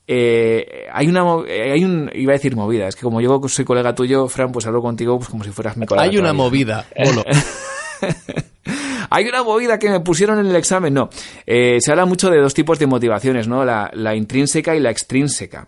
Eh, 0.09 0.87
hay 0.93 1.09
una 1.09 1.25
hay 1.49 1.85
un 1.85 2.11
iba 2.15 2.33
a 2.33 2.37
decir 2.37 2.55
movida 2.55 2.87
es 2.87 2.95
que 2.95 3.03
como 3.03 3.21
yo 3.21 3.41
soy 3.49 3.65
colega 3.65 3.93
tuyo 3.93 4.29
Fran 4.29 4.53
pues 4.53 4.65
hablo 4.65 4.81
contigo 4.81 5.19
pues 5.19 5.29
como 5.29 5.43
si 5.43 5.51
fueras 5.51 5.77
mi 5.77 5.85
colega 5.85 6.09
hay 6.09 6.17
una 6.17 6.33
movida 6.33 6.87
hay 9.11 9.27
una 9.27 9.43
movida 9.43 9.81
que 9.81 9.91
me 9.91 9.99
pusieron 9.99 10.39
en 10.39 10.47
el 10.47 10.55
examen 10.55 10.95
no 10.95 11.11
eh, 11.45 11.79
se 11.81 11.91
habla 11.91 12.07
mucho 12.07 12.31
de 12.31 12.41
dos 12.41 12.55
tipos 12.55 12.79
de 12.79 12.87
motivaciones 12.87 13.49
no 13.49 13.65
la, 13.65 13.91
la 13.95 14.15
intrínseca 14.15 14.77
y 14.77 14.81
la 14.81 14.91
extrínseca. 14.91 15.67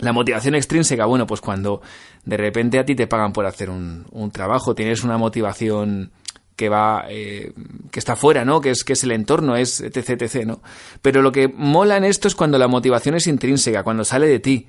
La 0.00 0.12
motivación 0.12 0.54
extrínseca, 0.54 1.04
bueno, 1.04 1.26
pues 1.26 1.40
cuando 1.40 1.82
de 2.24 2.36
repente 2.36 2.78
a 2.78 2.84
ti 2.84 2.94
te 2.94 3.06
pagan 3.06 3.32
por 3.32 3.46
hacer 3.46 3.68
un, 3.68 4.06
trabajo, 4.32 4.74
tienes 4.74 5.04
una 5.04 5.18
motivación 5.18 6.12
que 6.60 6.68
va 6.68 7.06
eh, 7.08 7.54
que 7.90 7.98
está 7.98 8.16
fuera, 8.16 8.44
¿no? 8.44 8.60
Que 8.60 8.68
es 8.68 8.84
que 8.84 8.92
es 8.92 9.02
el 9.02 9.12
entorno, 9.12 9.56
es 9.56 9.80
etc, 9.80 10.10
etc, 10.10 10.44
¿no? 10.44 10.60
Pero 11.00 11.22
lo 11.22 11.32
que 11.32 11.48
mola 11.48 11.96
en 11.96 12.04
esto 12.04 12.28
es 12.28 12.34
cuando 12.34 12.58
la 12.58 12.68
motivación 12.68 13.14
es 13.14 13.26
intrínseca, 13.26 13.82
cuando 13.82 14.04
sale 14.04 14.26
de 14.26 14.40
ti, 14.40 14.68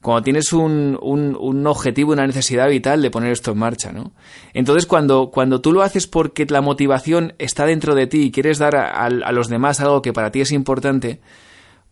cuando 0.00 0.22
tienes 0.22 0.52
un, 0.52 0.96
un, 1.02 1.36
un, 1.36 1.66
objetivo, 1.66 2.12
una 2.12 2.28
necesidad 2.28 2.68
vital 2.68 3.02
de 3.02 3.10
poner 3.10 3.32
esto 3.32 3.50
en 3.50 3.58
marcha, 3.58 3.90
¿no? 3.90 4.12
Entonces, 4.54 4.86
cuando, 4.86 5.32
cuando 5.32 5.60
tú 5.60 5.72
lo 5.72 5.82
haces 5.82 6.06
porque 6.06 6.46
la 6.48 6.60
motivación 6.60 7.34
está 7.40 7.66
dentro 7.66 7.96
de 7.96 8.06
ti 8.06 8.22
y 8.22 8.30
quieres 8.30 8.58
dar 8.58 8.76
a, 8.76 9.04
a 9.06 9.32
los 9.32 9.48
demás 9.48 9.80
algo 9.80 10.00
que 10.00 10.12
para 10.12 10.30
ti 10.30 10.42
es 10.42 10.52
importante, 10.52 11.20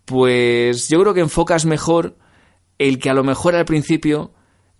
pues 0.05 0.89
yo 0.89 1.01
creo 1.01 1.13
que 1.13 1.23
enfocas 1.23 1.67
mejor 1.67 2.17
el 2.79 3.01
que 3.01 3.11
a 3.11 3.15
lo 3.15 3.25
mejor 3.25 3.57
al 3.57 3.65
principio 3.65 4.31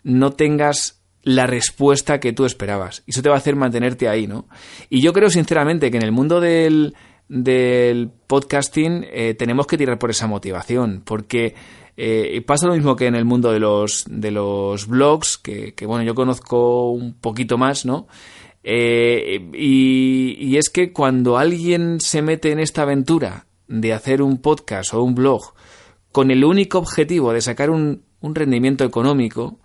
no 0.05 0.31
tengas 0.31 1.00
la 1.23 1.47
respuesta 1.47 2.21
que 2.21 2.33
tú 2.33 2.45
esperabas. 2.45 3.03
Y 3.07 3.11
eso 3.11 3.23
te 3.23 3.29
va 3.29 3.35
a 3.35 3.39
hacer 3.39 3.57
mantenerte 3.57 4.09
ahí, 4.09 4.27
¿no? 4.27 4.49
Y 4.89 5.01
yo 5.01 5.13
creo 5.13 5.31
sinceramente 5.31 5.91
que 5.91 5.97
en 5.97 6.03
el 6.03 6.13
mundo 6.13 6.41
del, 6.41 6.95
del 7.29 8.11
podcasting 8.27 9.07
eh, 9.11 9.35
tenemos 9.35 9.67
que 9.67 9.79
tirar 9.79 9.99
por 9.99 10.11
esa 10.11 10.27
motivación, 10.27 11.03
porque 11.05 11.55
eh, 11.97 12.43
pasa 12.47 12.67
lo 12.67 12.75
mismo 12.75 12.97
que 12.97 13.07
en 13.07 13.15
el 13.15 13.25
mundo 13.25 13.53
de 13.53 13.61
los, 13.61 14.05
de 14.09 14.31
los 14.31 14.87
blogs, 14.87 15.39
que, 15.39 15.75
bueno, 15.87 16.05
yo 16.05 16.15
conozco 16.15 16.91
un 16.91 17.15
poquito 17.15 17.59
más, 17.59 17.85
¿no? 17.85 18.07
Eh, 18.63 19.49
y, 19.55 20.37
y 20.39 20.57
es 20.59 20.69
que 20.69 20.93
cuando 20.93 21.39
alguien 21.39 22.01
se 22.01 22.21
mete 22.21 22.53
en 22.53 22.61
esta 22.61 22.83
aventura 22.83 23.47
de 23.69 23.93
hacer 23.93 24.21
un 24.21 24.39
podcast 24.39 24.93
o 24.95 25.03
un 25.03 25.15
blog 25.15 25.55
con 26.13 26.31
el 26.31 26.45
único 26.45 26.79
objetivo 26.79 27.33
de 27.33 27.41
sacar 27.41 27.71
un, 27.71 28.05
rendimiento 28.23 28.85
económico, 28.85 29.59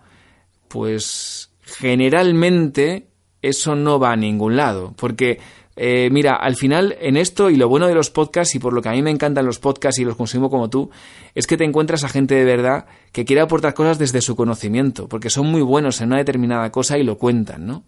pues 0.68 1.45
generalmente 1.66 3.08
eso 3.42 3.74
no 3.74 3.98
va 3.98 4.12
a 4.12 4.16
ningún 4.16 4.56
lado. 4.56 4.94
Porque, 4.96 5.40
eh, 5.74 6.08
mira, 6.10 6.36
al 6.36 6.56
final 6.56 6.96
en 7.00 7.16
esto 7.16 7.50
y 7.50 7.56
lo 7.56 7.68
bueno 7.68 7.88
de 7.88 7.94
los 7.94 8.10
podcasts 8.10 8.54
y 8.54 8.58
por 8.58 8.72
lo 8.72 8.80
que 8.80 8.88
a 8.88 8.92
mí 8.92 9.02
me 9.02 9.10
encantan 9.10 9.44
los 9.44 9.58
podcasts 9.58 10.00
y 10.00 10.04
los 10.04 10.16
consumo 10.16 10.48
como 10.48 10.70
tú, 10.70 10.90
es 11.34 11.46
que 11.46 11.56
te 11.56 11.64
encuentras 11.64 12.04
a 12.04 12.08
gente 12.08 12.34
de 12.34 12.44
verdad 12.44 12.86
que 13.12 13.24
quiere 13.24 13.42
aportar 13.42 13.74
cosas 13.74 13.98
desde 13.98 14.22
su 14.22 14.36
conocimiento, 14.36 15.08
porque 15.08 15.28
son 15.28 15.46
muy 15.46 15.62
buenos 15.62 16.00
en 16.00 16.08
una 16.08 16.18
determinada 16.18 16.70
cosa 16.70 16.96
y 16.98 17.02
lo 17.02 17.18
cuentan, 17.18 17.66
¿no? 17.66 17.84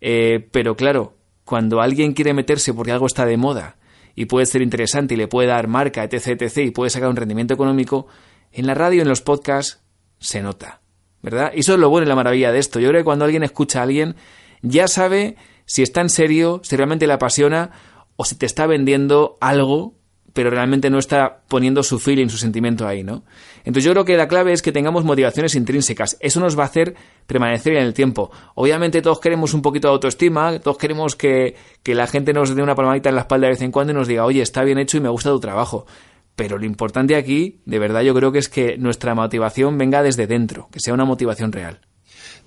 Eh, 0.00 0.46
pero 0.50 0.76
claro, 0.76 1.14
cuando 1.44 1.80
alguien 1.80 2.12
quiere 2.12 2.34
meterse 2.34 2.74
porque 2.74 2.92
algo 2.92 3.06
está 3.06 3.24
de 3.24 3.36
moda 3.36 3.76
y 4.14 4.26
puede 4.26 4.46
ser 4.46 4.62
interesante 4.62 5.14
y 5.14 5.16
le 5.16 5.28
puede 5.28 5.48
dar 5.48 5.68
marca, 5.68 6.04
etc, 6.04 6.42
etc, 6.42 6.58
y 6.58 6.70
puede 6.70 6.90
sacar 6.90 7.08
un 7.08 7.16
rendimiento 7.16 7.54
económico, 7.54 8.08
en 8.50 8.66
la 8.66 8.74
radio, 8.74 9.00
en 9.00 9.08
los 9.08 9.22
podcasts, 9.22 9.80
se 10.18 10.42
nota, 10.42 10.81
¿verdad? 11.22 11.52
Y 11.54 11.60
eso 11.60 11.74
es 11.74 11.78
lo 11.78 11.88
bueno 11.88 12.06
y 12.06 12.08
la 12.08 12.16
maravilla 12.16 12.52
de 12.52 12.58
esto. 12.58 12.80
Yo 12.80 12.88
creo 12.88 13.00
que 13.00 13.04
cuando 13.04 13.24
alguien 13.24 13.42
escucha 13.42 13.80
a 13.80 13.82
alguien, 13.84 14.16
ya 14.60 14.88
sabe 14.88 15.36
si 15.64 15.82
está 15.82 16.00
en 16.00 16.10
serio, 16.10 16.60
si 16.64 16.76
realmente 16.76 17.06
le 17.06 17.12
apasiona, 17.12 17.70
o 18.16 18.24
si 18.24 18.34
te 18.36 18.46
está 18.46 18.66
vendiendo 18.66 19.38
algo 19.40 19.94
pero 20.32 20.50
realmente 20.50 20.90
no 20.90 20.98
está 20.98 21.42
poniendo 21.48 21.82
su 21.82 21.98
feeling, 21.98 22.28
su 22.28 22.38
sentimiento 22.38 22.86
ahí, 22.86 23.04
¿no? 23.04 23.22
Entonces 23.64 23.84
yo 23.84 23.92
creo 23.92 24.04
que 24.04 24.16
la 24.16 24.28
clave 24.28 24.52
es 24.52 24.62
que 24.62 24.72
tengamos 24.72 25.04
motivaciones 25.04 25.54
intrínsecas. 25.54 26.16
Eso 26.20 26.40
nos 26.40 26.58
va 26.58 26.62
a 26.62 26.66
hacer 26.66 26.94
permanecer 27.26 27.74
en 27.74 27.82
el 27.82 27.94
tiempo. 27.94 28.30
Obviamente 28.54 29.02
todos 29.02 29.20
queremos 29.20 29.52
un 29.54 29.62
poquito 29.62 29.88
de 29.88 29.92
autoestima, 29.92 30.58
todos 30.58 30.78
queremos 30.78 31.16
que, 31.16 31.54
que 31.82 31.94
la 31.94 32.06
gente 32.06 32.32
nos 32.32 32.54
dé 32.54 32.62
una 32.62 32.74
palmadita 32.74 33.10
en 33.10 33.16
la 33.16 33.22
espalda 33.22 33.46
de 33.46 33.52
vez 33.52 33.62
en 33.62 33.72
cuando 33.72 33.92
y 33.92 33.96
nos 33.96 34.08
diga, 34.08 34.24
oye, 34.24 34.42
está 34.42 34.64
bien 34.64 34.78
hecho 34.78 34.96
y 34.96 35.00
me 35.00 35.10
gusta 35.10 35.30
tu 35.30 35.40
trabajo. 35.40 35.86
Pero 36.36 36.58
lo 36.58 36.64
importante 36.64 37.16
aquí, 37.16 37.60
de 37.66 37.78
verdad, 37.78 38.02
yo 38.02 38.14
creo 38.14 38.32
que 38.32 38.38
es 38.38 38.48
que 38.48 38.78
nuestra 38.78 39.14
motivación 39.14 39.78
venga 39.78 40.02
desde 40.02 40.26
dentro, 40.26 40.68
que 40.72 40.80
sea 40.80 40.94
una 40.94 41.04
motivación 41.04 41.52
real. 41.52 41.80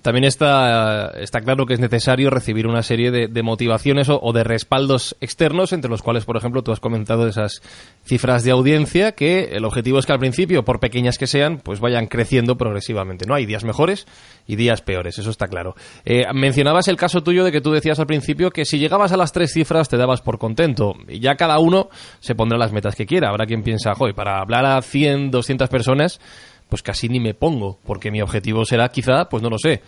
También 0.06 0.22
está, 0.22 1.14
está 1.18 1.40
claro 1.40 1.66
que 1.66 1.74
es 1.74 1.80
necesario 1.80 2.30
recibir 2.30 2.68
una 2.68 2.84
serie 2.84 3.10
de, 3.10 3.42
motivaciones 3.42 4.08
o, 4.08 4.32
de 4.32 4.44
respaldos 4.44 5.16
externos, 5.20 5.72
entre 5.72 5.90
los 5.90 6.00
cuales, 6.00 6.24
por 6.24 6.36
ejemplo, 6.36 6.62
tú 6.62 6.70
has 6.70 6.78
comentado 6.78 7.26
esas 7.26 7.60
cifras 8.04 8.44
de 8.44 8.52
audiencia, 8.52 9.16
que 9.16 9.56
el 9.56 9.64
objetivo 9.64 9.98
es 9.98 10.06
que 10.06 10.12
al 10.12 10.20
principio, 10.20 10.64
por 10.64 10.78
pequeñas 10.78 11.18
que 11.18 11.26
sean, 11.26 11.58
pues 11.58 11.80
vayan 11.80 12.06
creciendo 12.06 12.56
progresivamente. 12.56 13.26
¿no? 13.26 13.34
Hay 13.34 13.46
días 13.46 13.64
mejores 13.64 14.06
y 14.46 14.54
días 14.54 14.80
peores, 14.80 15.18
eso 15.18 15.30
está 15.30 15.48
claro. 15.48 15.74
Eh, 16.04 16.24
mencionabas 16.32 16.86
el 16.86 16.96
caso 16.96 17.24
tuyo 17.24 17.42
de 17.42 17.50
que 17.50 17.60
tú 17.60 17.72
decías 17.72 17.98
al 17.98 18.06
principio 18.06 18.50
que 18.50 18.64
si 18.64 18.78
llegabas 18.78 19.10
a 19.10 19.16
las 19.16 19.32
tres 19.32 19.52
cifras 19.52 19.88
te 19.88 19.96
dabas 19.96 20.20
por 20.20 20.38
contento. 20.38 20.94
Y 21.08 21.18
ya 21.18 21.34
cada 21.34 21.58
uno 21.58 21.88
se 22.20 22.36
pondrá 22.36 22.58
las 22.58 22.70
metas 22.70 22.94
que 22.94 23.06
quiera. 23.06 23.30
Habrá 23.30 23.44
quien 23.44 23.64
piensa, 23.64 23.92
joder, 23.96 24.14
para 24.14 24.38
hablar 24.38 24.66
a 24.66 24.80
100, 24.80 25.32
200 25.32 25.68
personas 25.68 26.20
pues 26.68 26.82
casi 26.82 27.08
ni 27.08 27.20
me 27.20 27.34
pongo, 27.34 27.78
porque 27.84 28.10
mi 28.10 28.20
objetivo 28.20 28.64
será 28.64 28.88
quizá, 28.88 29.28
pues 29.28 29.42
no 29.42 29.50
lo 29.50 29.58
sé, 29.58 29.82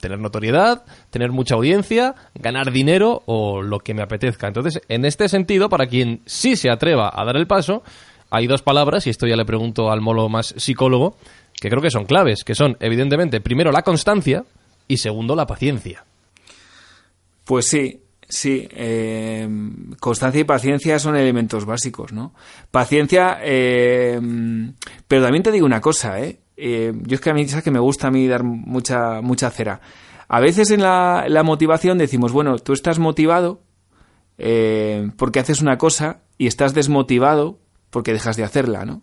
tener 0.00 0.18
notoriedad, 0.18 0.84
tener 1.10 1.30
mucha 1.30 1.56
audiencia, 1.56 2.14
ganar 2.34 2.70
dinero 2.70 3.22
o 3.26 3.62
lo 3.62 3.80
que 3.80 3.94
me 3.94 4.02
apetezca. 4.02 4.46
Entonces, 4.46 4.80
en 4.88 5.04
este 5.04 5.28
sentido, 5.28 5.68
para 5.68 5.86
quien 5.86 6.20
sí 6.26 6.56
se 6.56 6.70
atreva 6.70 7.10
a 7.12 7.24
dar 7.24 7.36
el 7.36 7.46
paso, 7.46 7.82
hay 8.30 8.46
dos 8.46 8.62
palabras, 8.62 9.06
y 9.06 9.10
esto 9.10 9.26
ya 9.26 9.36
le 9.36 9.44
pregunto 9.44 9.90
al 9.90 10.00
molo 10.00 10.28
más 10.28 10.54
psicólogo, 10.56 11.16
que 11.60 11.68
creo 11.68 11.82
que 11.82 11.90
son 11.90 12.04
claves, 12.04 12.44
que 12.44 12.54
son, 12.54 12.76
evidentemente, 12.80 13.40
primero 13.40 13.72
la 13.72 13.82
constancia 13.82 14.44
y 14.86 14.98
segundo 14.98 15.34
la 15.34 15.46
paciencia. 15.46 16.04
Pues 17.44 17.68
sí, 17.68 18.00
Sí, 18.30 18.68
eh, 18.70 19.48
constancia 19.98 20.40
y 20.40 20.44
paciencia 20.44 21.00
son 21.00 21.16
elementos 21.16 21.64
básicos, 21.64 22.12
¿no? 22.12 22.32
Paciencia, 22.70 23.40
eh, 23.42 24.20
pero 25.08 25.22
también 25.22 25.42
te 25.42 25.50
digo 25.50 25.66
una 25.66 25.80
cosa, 25.80 26.20
¿eh? 26.20 26.38
¿eh? 26.56 26.92
Yo 26.94 27.16
es 27.16 27.20
que 27.20 27.30
a 27.30 27.34
mí 27.34 27.48
sabes 27.48 27.64
que 27.64 27.72
me 27.72 27.80
gusta 27.80 28.06
a 28.06 28.12
mí 28.12 28.28
dar 28.28 28.44
mucha, 28.44 29.20
mucha 29.20 29.50
cera. 29.50 29.80
A 30.28 30.38
veces 30.38 30.70
en 30.70 30.80
la, 30.80 31.24
la 31.28 31.42
motivación 31.42 31.98
decimos, 31.98 32.30
bueno, 32.30 32.56
tú 32.58 32.72
estás 32.72 33.00
motivado 33.00 33.62
porque 35.16 35.40
haces 35.40 35.60
una 35.60 35.76
cosa 35.76 36.22
y 36.38 36.46
estás 36.46 36.72
desmotivado 36.72 37.58
porque 37.90 38.14
dejas 38.14 38.36
de 38.36 38.44
hacerla, 38.44 38.86
¿no? 38.86 39.02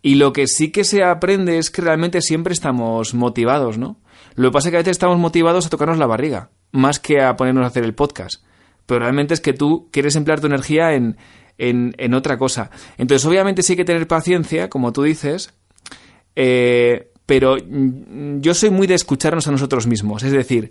Y 0.00 0.14
lo 0.14 0.32
que 0.32 0.46
sí 0.46 0.70
que 0.70 0.84
se 0.84 1.02
aprende 1.02 1.58
es 1.58 1.70
que 1.70 1.82
realmente 1.82 2.22
siempre 2.22 2.54
estamos 2.54 3.12
motivados, 3.12 3.76
¿no? 3.76 4.00
Lo 4.36 4.48
que 4.48 4.52
pasa 4.52 4.68
es 4.68 4.70
que 4.70 4.76
a 4.76 4.80
veces 4.80 4.92
estamos 4.92 5.18
motivados 5.18 5.66
a 5.66 5.70
tocarnos 5.70 5.98
la 5.98 6.06
barriga 6.06 6.50
más 6.72 6.98
que 6.98 7.22
a 7.22 7.36
ponernos 7.36 7.64
a 7.64 7.68
hacer 7.68 7.84
el 7.84 7.94
podcast. 7.94 8.42
Pero 8.86 9.00
realmente 9.00 9.34
es 9.34 9.40
que 9.40 9.52
tú 9.52 9.88
quieres 9.90 10.16
emplear 10.16 10.40
tu 10.40 10.46
energía 10.46 10.94
en, 10.94 11.16
en, 11.58 12.14
otra 12.14 12.38
cosa. 12.38 12.70
Entonces, 12.96 13.26
obviamente 13.26 13.62
sí 13.62 13.72
hay 13.74 13.78
que 13.78 13.84
tener 13.84 14.06
paciencia, 14.06 14.70
como 14.70 14.92
tú 14.92 15.02
dices, 15.02 15.52
eh, 16.36 17.10
pero 17.26 17.56
yo 17.58 18.54
soy 18.54 18.70
muy 18.70 18.86
de 18.86 18.94
escucharnos 18.94 19.46
a 19.48 19.50
nosotros 19.50 19.86
mismos. 19.86 20.22
Es 20.22 20.32
decir, 20.32 20.70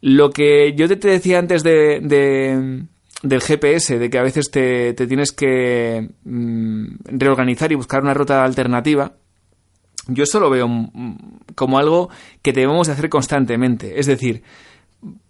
lo 0.00 0.30
que 0.30 0.74
yo 0.74 0.88
te, 0.88 1.08
decía 1.08 1.38
antes 1.38 1.62
de, 1.62 2.00
del 3.22 3.40
GPS, 3.40 3.98
de 3.98 4.10
que 4.10 4.18
a 4.18 4.22
veces 4.22 4.50
te, 4.50 4.94
tienes 4.94 5.32
que 5.32 6.10
mm, 6.24 6.86
reorganizar 7.04 7.70
y 7.70 7.76
buscar 7.76 8.02
una 8.02 8.14
ruta 8.14 8.44
alternativa, 8.44 9.14
yo 10.08 10.24
eso 10.24 10.40
lo 10.40 10.50
veo 10.50 10.68
como 11.54 11.78
algo 11.78 12.10
que 12.42 12.52
debemos 12.52 12.86
de 12.88 12.92
hacer 12.92 13.08
constantemente. 13.08 13.98
Es 13.98 14.06
decir, 14.06 14.42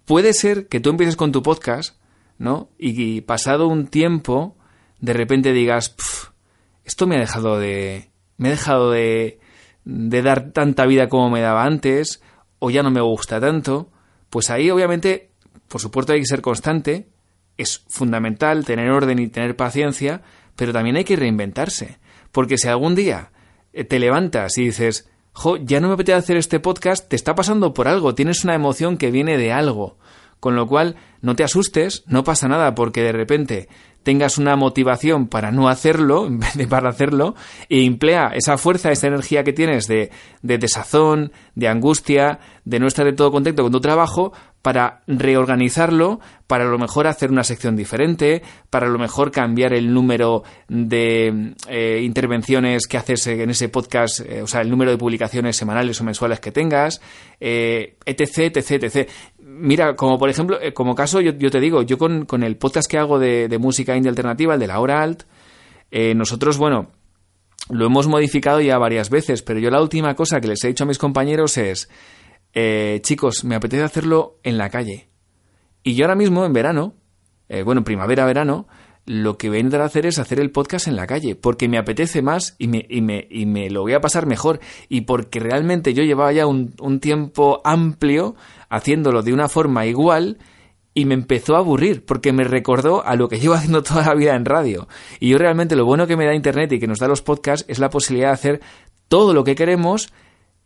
puede 0.05 0.33
ser 0.33 0.69
que 0.69 0.81
tú 0.81 0.91
empieces 0.91 1.17
con 1.17 1.33
tu 1.33 1.43
podcast, 1.43 1.97
¿no? 2.39 2.69
Y, 2.79 3.23
pasado 3.23 3.69
un 3.69 3.87
tiempo, 3.87 4.57
de 5.01 5.13
repente 5.13 5.53
digas, 5.53 5.95
esto 6.85 7.07
me 7.07 7.17
ha 7.17 7.21
dejado 7.21 7.59
de. 7.59 8.11
me 8.37 8.49
ha 8.49 8.53
dejado 8.53 8.91
de, 8.91 9.41
de 9.85 10.23
dar 10.23 10.53
tanta 10.53 10.87
vida 10.87 11.09
como 11.09 11.31
me 11.31 11.41
daba 11.41 11.65
antes, 11.65 12.23
o 12.59 12.71
ya 12.71 12.83
no 12.83 12.91
me 12.91 13.01
gusta 13.01 13.41
tanto. 13.41 13.91
Pues 14.31 14.51
ahí, 14.51 14.71
obviamente, 14.71 15.31
por 15.69 15.81
supuesto, 15.81 16.13
hay 16.13 16.21
que 16.21 16.27
ser 16.27 16.41
constante, 16.41 17.09
es 17.57 17.85
fundamental 17.89 18.65
tener 18.65 18.91
orden 18.91 19.19
y 19.19 19.29
tener 19.29 19.57
paciencia, 19.57 20.23
pero 20.57 20.73
también 20.73 20.97
hay 20.97 21.05
que 21.05 21.17
reinventarse. 21.17 21.99
Porque 22.33 22.59
si 22.59 22.69
algún 22.69 22.95
día 22.95 23.31
eh, 23.73 23.85
te 23.85 23.99
levantas 23.99 24.59
y 24.59 24.65
dices, 24.65 25.09
jo, 25.35 25.57
ya 25.57 25.81
no 25.81 25.89
me 25.89 25.95
apetece 25.95 26.17
hacer 26.17 26.37
este 26.37 26.61
podcast, 26.61 27.09
te 27.09 27.17
está 27.17 27.35
pasando 27.35 27.75
por 27.75 27.89
algo, 27.89 28.15
tienes 28.15 28.45
una 28.45 28.55
emoción 28.55 28.97
que 28.97 29.11
viene 29.11 29.37
de 29.37 29.53
algo. 29.53 29.99
Con 30.41 30.57
lo 30.57 30.67
cual, 30.67 30.97
no 31.21 31.37
te 31.37 31.45
asustes, 31.45 32.05
no 32.07 32.23
pasa 32.23 32.49
nada 32.49 32.75
porque 32.75 33.03
de 33.03 33.13
repente 33.13 33.69
tengas 34.05 34.39
una 34.39 34.55
motivación 34.55 35.27
para 35.27 35.51
no 35.51 35.69
hacerlo, 35.69 36.27
en 36.27 36.39
vez 36.39 36.55
de 36.55 36.69
para 36.69 36.91
hacerlo, 36.91 37.35
e 37.69 37.83
emplea 37.85 38.31
esa 38.35 38.57
fuerza, 38.57 38.93
esa 38.93 39.09
energía 39.09 39.43
que 39.43 39.53
tienes 39.53 39.89
de, 39.89 40.11
de 40.43 40.59
desazón, 40.59 41.33
de 41.57 41.69
angustia, 41.69 42.39
de 42.65 42.79
no 42.79 42.87
estar 42.87 43.05
de 43.05 43.13
todo 43.13 43.33
contento 43.33 43.63
con 43.63 43.73
tu 43.73 43.81
trabajo, 43.81 44.33
para 44.65 45.03
reorganizarlo, 45.07 46.21
para 46.47 46.65
a 46.65 46.69
lo 46.69 46.79
mejor 46.79 47.07
hacer 47.07 47.31
una 47.31 47.45
sección 47.45 47.77
diferente, 47.77 48.43
para 48.71 48.87
a 48.87 48.89
lo 48.89 48.99
mejor 48.99 49.31
cambiar 49.31 49.75
el 49.75 49.93
número 49.93 50.43
de 50.69 51.55
eh, 51.69 52.01
intervenciones 52.03 52.87
que 52.87 52.97
haces 52.97 53.27
en 53.27 53.51
ese 53.51 53.69
podcast, 53.69 54.21
eh, 54.21 54.41
o 54.41 54.47
sea, 54.47 54.63
el 54.63 54.71
número 54.71 54.91
de 54.91 54.97
publicaciones 54.97 55.59
semanales 55.59 56.01
o 56.01 56.05
mensuales 56.05 56.41
que 56.41 56.51
tengas, 56.51 57.03
eh, 57.41 57.99
etc, 58.07 58.57
etc, 58.57 58.85
etc. 58.85 59.11
Mira, 59.57 59.97
como 59.97 60.19
por 60.19 60.29
ejemplo, 60.31 60.59
como 60.75 60.95
caso, 60.95 61.21
yo, 61.21 61.51
te 61.51 61.61
digo, 61.61 61.83
yo 61.83 61.97
con, 61.99 62.27
con, 62.27 62.43
el 62.43 62.57
podcast 62.57 62.91
que 62.91 62.99
hago 62.99 63.19
de, 63.19 63.49
de 63.49 63.59
música 63.59 63.97
indie 63.97 64.11
alternativa, 64.11 64.55
el 64.55 64.61
de 64.61 64.67
la 64.67 64.81
hora 64.81 65.03
alt, 65.03 65.23
nosotros, 66.15 66.59
bueno, 66.59 66.91
lo 67.71 67.87
hemos 67.87 68.09
modificado 68.09 68.61
ya 68.61 68.79
varias 68.79 69.11
veces, 69.11 69.43
pero 69.43 69.59
yo 69.59 69.71
la 69.71 69.81
última 69.81 70.15
cosa 70.15 70.41
que 70.41 70.49
les 70.49 70.63
he 70.65 70.69
dicho 70.69 70.85
a 70.85 70.87
mis 70.87 70.99
compañeros 70.99 71.57
es, 71.57 71.89
eh, 72.53 73.01
chicos, 73.03 73.45
me 73.45 73.55
apetece 73.55 73.83
hacerlo 73.83 74.39
en 74.43 74.59
la 74.59 74.71
calle. 74.71 75.09
Y 75.83 75.95
yo 75.95 76.05
ahora 76.05 76.15
mismo, 76.15 76.45
en 76.45 76.53
verano, 76.53 76.95
eh, 77.49 77.63
bueno, 77.63 77.83
primavera, 77.83 78.27
verano, 78.27 78.69
lo 79.07 79.37
que 79.37 79.49
voy 79.49 79.59
a 79.59 79.61
intentar 79.61 79.83
hacer 79.83 80.07
es 80.07 80.19
hacer 80.19 80.41
el 80.41 80.51
podcast 80.51 80.89
en 80.89 80.97
la 80.97 81.07
calle, 81.07 81.37
porque 81.37 81.69
me 81.69 81.79
apetece 81.79 82.23
más 82.23 82.55
y 82.59 82.69
me, 82.69 82.87
y 82.89 83.03
me, 83.03 83.27
y 83.31 83.45
me 83.47 83.69
lo 83.71 83.83
voy 83.83 83.95
a 83.95 84.01
pasar 84.01 84.27
mejor. 84.27 84.61
Y 84.89 85.03
porque 85.03 85.41
realmente 85.41 85.95
yo 85.95 86.03
llevaba 86.05 86.33
ya 86.33 86.47
un, 86.47 86.75
un 86.81 87.01
tiempo 87.01 87.61
amplio 87.65 88.35
haciéndolo 88.75 89.23
de 89.23 89.33
una 89.33 89.49
forma 89.49 89.87
igual 89.87 90.39
y 90.95 91.05
me 91.07 91.15
empezó 91.15 91.57
a 91.57 91.59
aburrir 91.59 92.05
porque 92.05 92.33
me 92.33 92.45
recordó 92.45 93.05
a 93.05 93.17
lo 93.17 93.29
que 93.29 93.39
llevo 93.41 93.55
haciendo 93.55 93.83
toda 93.83 94.07
la 94.07 94.15
vida 94.15 94.35
en 94.35 94.45
radio. 94.45 94.89
Y 95.21 95.31
yo 95.31 95.39
realmente 95.39 95.77
lo 95.77 95.85
bueno 95.85 96.07
que 96.07 96.17
me 96.17 96.27
da 96.27 96.35
Internet 96.35 96.73
y 96.73 96.79
que 96.79 96.87
nos 96.87 96.99
da 96.99 97.09
los 97.09 97.23
podcasts 97.23 97.67
es 97.69 97.79
la 97.79 97.91
posibilidad 97.91 98.29
de 98.29 98.35
hacer 98.35 98.61
todo 99.09 99.35
lo 99.35 99.45
que 99.45 99.55
queremos 99.55 100.13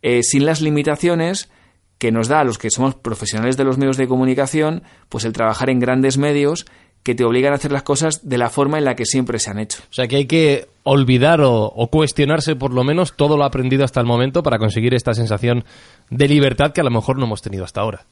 eh, 0.01 0.23
sin 0.23 0.45
las 0.45 0.61
limitaciones 0.61 1.49
que 1.97 2.11
nos 2.11 2.29
da 2.29 2.39
a 2.39 2.43
los 2.45 2.57
que 2.57 2.69
somos 2.69 2.95
profesionales 2.95 3.57
de 3.57 3.65
los 3.65 3.77
medios 3.77 3.97
de 3.97 4.07
comunicación, 4.07 4.83
pues 5.09 5.25
el 5.25 5.33
trabajar 5.33 5.69
en 5.69 5.79
grandes 5.79 6.17
medios 6.17 6.65
que 7.03 7.15
te 7.15 7.23
obligan 7.23 7.53
a 7.53 7.55
hacer 7.55 7.71
las 7.71 7.83
cosas 7.83 8.27
de 8.27 8.37
la 8.37 8.49
forma 8.49 8.77
en 8.77 8.85
la 8.85 8.95
que 8.95 9.05
siempre 9.05 9.39
se 9.39 9.49
han 9.49 9.59
hecho. 9.59 9.79
O 9.89 9.93
sea 9.93 10.07
que 10.07 10.17
hay 10.17 10.25
que 10.25 10.67
olvidar 10.83 11.41
o, 11.41 11.65
o, 11.65 11.87
cuestionarse 11.87 12.55
por 12.55 12.73
lo 12.73 12.83
menos 12.83 13.15
todo 13.15 13.37
lo 13.37 13.43
aprendido 13.43 13.83
hasta 13.83 13.99
el 13.99 14.05
momento 14.05 14.43
para 14.43 14.57
conseguir 14.57 14.93
esta 14.93 15.13
sensación 15.13 15.63
de 16.09 16.27
libertad 16.27 16.71
que 16.71 16.81
a 16.81 16.83
lo 16.83 16.91
mejor 16.91 17.17
no 17.17 17.25
hemos 17.25 17.41
tenido 17.41 17.63
hasta 17.63 17.81
ahora. 17.81 18.05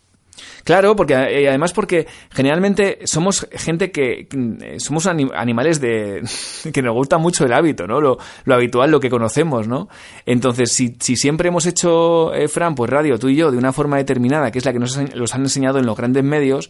Claro, 0.64 0.96
porque 0.96 1.14
eh, 1.14 1.48
además 1.48 1.74
porque 1.74 2.08
generalmente 2.32 3.00
somos 3.06 3.48
gente 3.52 3.92
que 3.92 4.28
eh, 4.62 4.80
somos 4.80 5.08
animales 5.08 5.80
de 5.80 6.22
que 6.74 6.82
nos 6.82 6.94
gusta 6.94 7.18
mucho 7.18 7.46
el 7.46 7.54
hábito, 7.54 7.88
¿no? 7.88 8.02
Lo, 8.02 8.18
habitual, 8.50 8.92
lo 8.92 9.00
que 9.00 9.10
conocemos, 9.10 9.68
¿no? 9.68 9.88
Entonces, 10.26 10.72
si, 10.72 10.98
si 11.00 11.16
siempre 11.16 11.50
hemos 11.50 11.66
hecho, 11.66 12.34
eh, 12.34 12.48
Fran, 12.48 12.76
pues 12.76 12.90
radio, 12.90 13.18
tú 13.18 13.30
y 13.30 13.36
yo, 13.36 13.52
de 13.52 13.58
una 13.58 13.74
forma 13.74 13.98
determinada, 13.98 14.52
que 14.52 14.60
es 14.60 14.66
la 14.66 14.74
que 14.74 14.80
nos 14.80 14.98
los 15.16 15.34
han 15.34 15.42
enseñado 15.42 15.80
en 15.80 15.86
los 15.86 15.98
grandes 15.98 16.24
medios, 16.24 16.70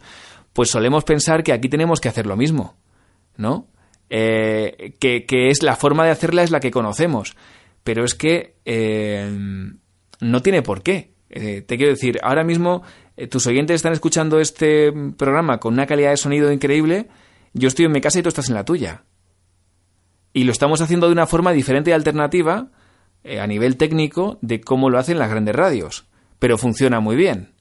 pues 0.53 0.69
solemos 0.69 1.03
pensar 1.03 1.43
que 1.43 1.53
aquí 1.53 1.69
tenemos 1.69 2.00
que 2.00 2.10
hacer 2.10 2.25
lo 2.25 2.38
mismo, 2.38 2.75
¿no? 3.36 3.67
que, 4.10 5.25
que, 5.27 5.50
es 5.50 5.63
la 5.63 5.75
forma 5.75 6.05
de 6.05 6.12
hacerla 6.12 6.41
es 6.41 6.51
la 6.51 6.62
que 6.62 6.72
conocemos. 6.72 7.36
Pero 7.84 8.05
es 8.05 8.15
que 8.15 8.55
no 10.19 10.41
tiene 10.41 10.62
por 10.62 10.81
qué. 10.81 11.16
Te 11.29 11.77
quiero 11.77 11.91
decir, 11.91 12.19
ahora 12.24 12.43
mismo 12.43 12.84
eh, 13.17 13.25
tus 13.25 13.48
oyentes 13.48 13.75
están 13.75 13.93
escuchando 13.93 14.39
este 14.39 14.93
programa 15.17 15.60
con 15.60 15.74
una 15.74 15.88
calidad 15.88 16.12
de 16.12 16.17
sonido 16.17 16.51
increíble, 16.51 17.07
yo 17.53 17.67
estoy 17.67 17.86
en 17.86 17.91
mi 17.91 18.00
casa 18.00 18.19
y 18.19 18.22
tú 18.22 18.29
estás 18.29 18.48
en 18.50 18.55
la 18.55 18.63
tuya. 18.63 19.04
Y 20.34 20.43
lo 20.43 20.51
estamos 20.51 20.82
haciendo 20.82 21.08
de 21.08 21.13
una 21.13 21.25
forma 21.25 21.51
diferente 21.51 21.89
y 21.89 21.93
alternativa 21.93 22.69
eh, 23.23 23.39
a 23.39 23.47
nivel 23.47 23.75
técnico 23.78 24.38
de 24.41 24.62
cómo 24.62 24.91
lo 24.91 24.99
hacen 24.99 25.17
las 25.17 25.32
grandes 25.32 25.56
radios. 25.56 26.06
Pero 26.38 26.60
funciona 26.60 26.99
muy 26.99 27.15
bien. 27.15 27.54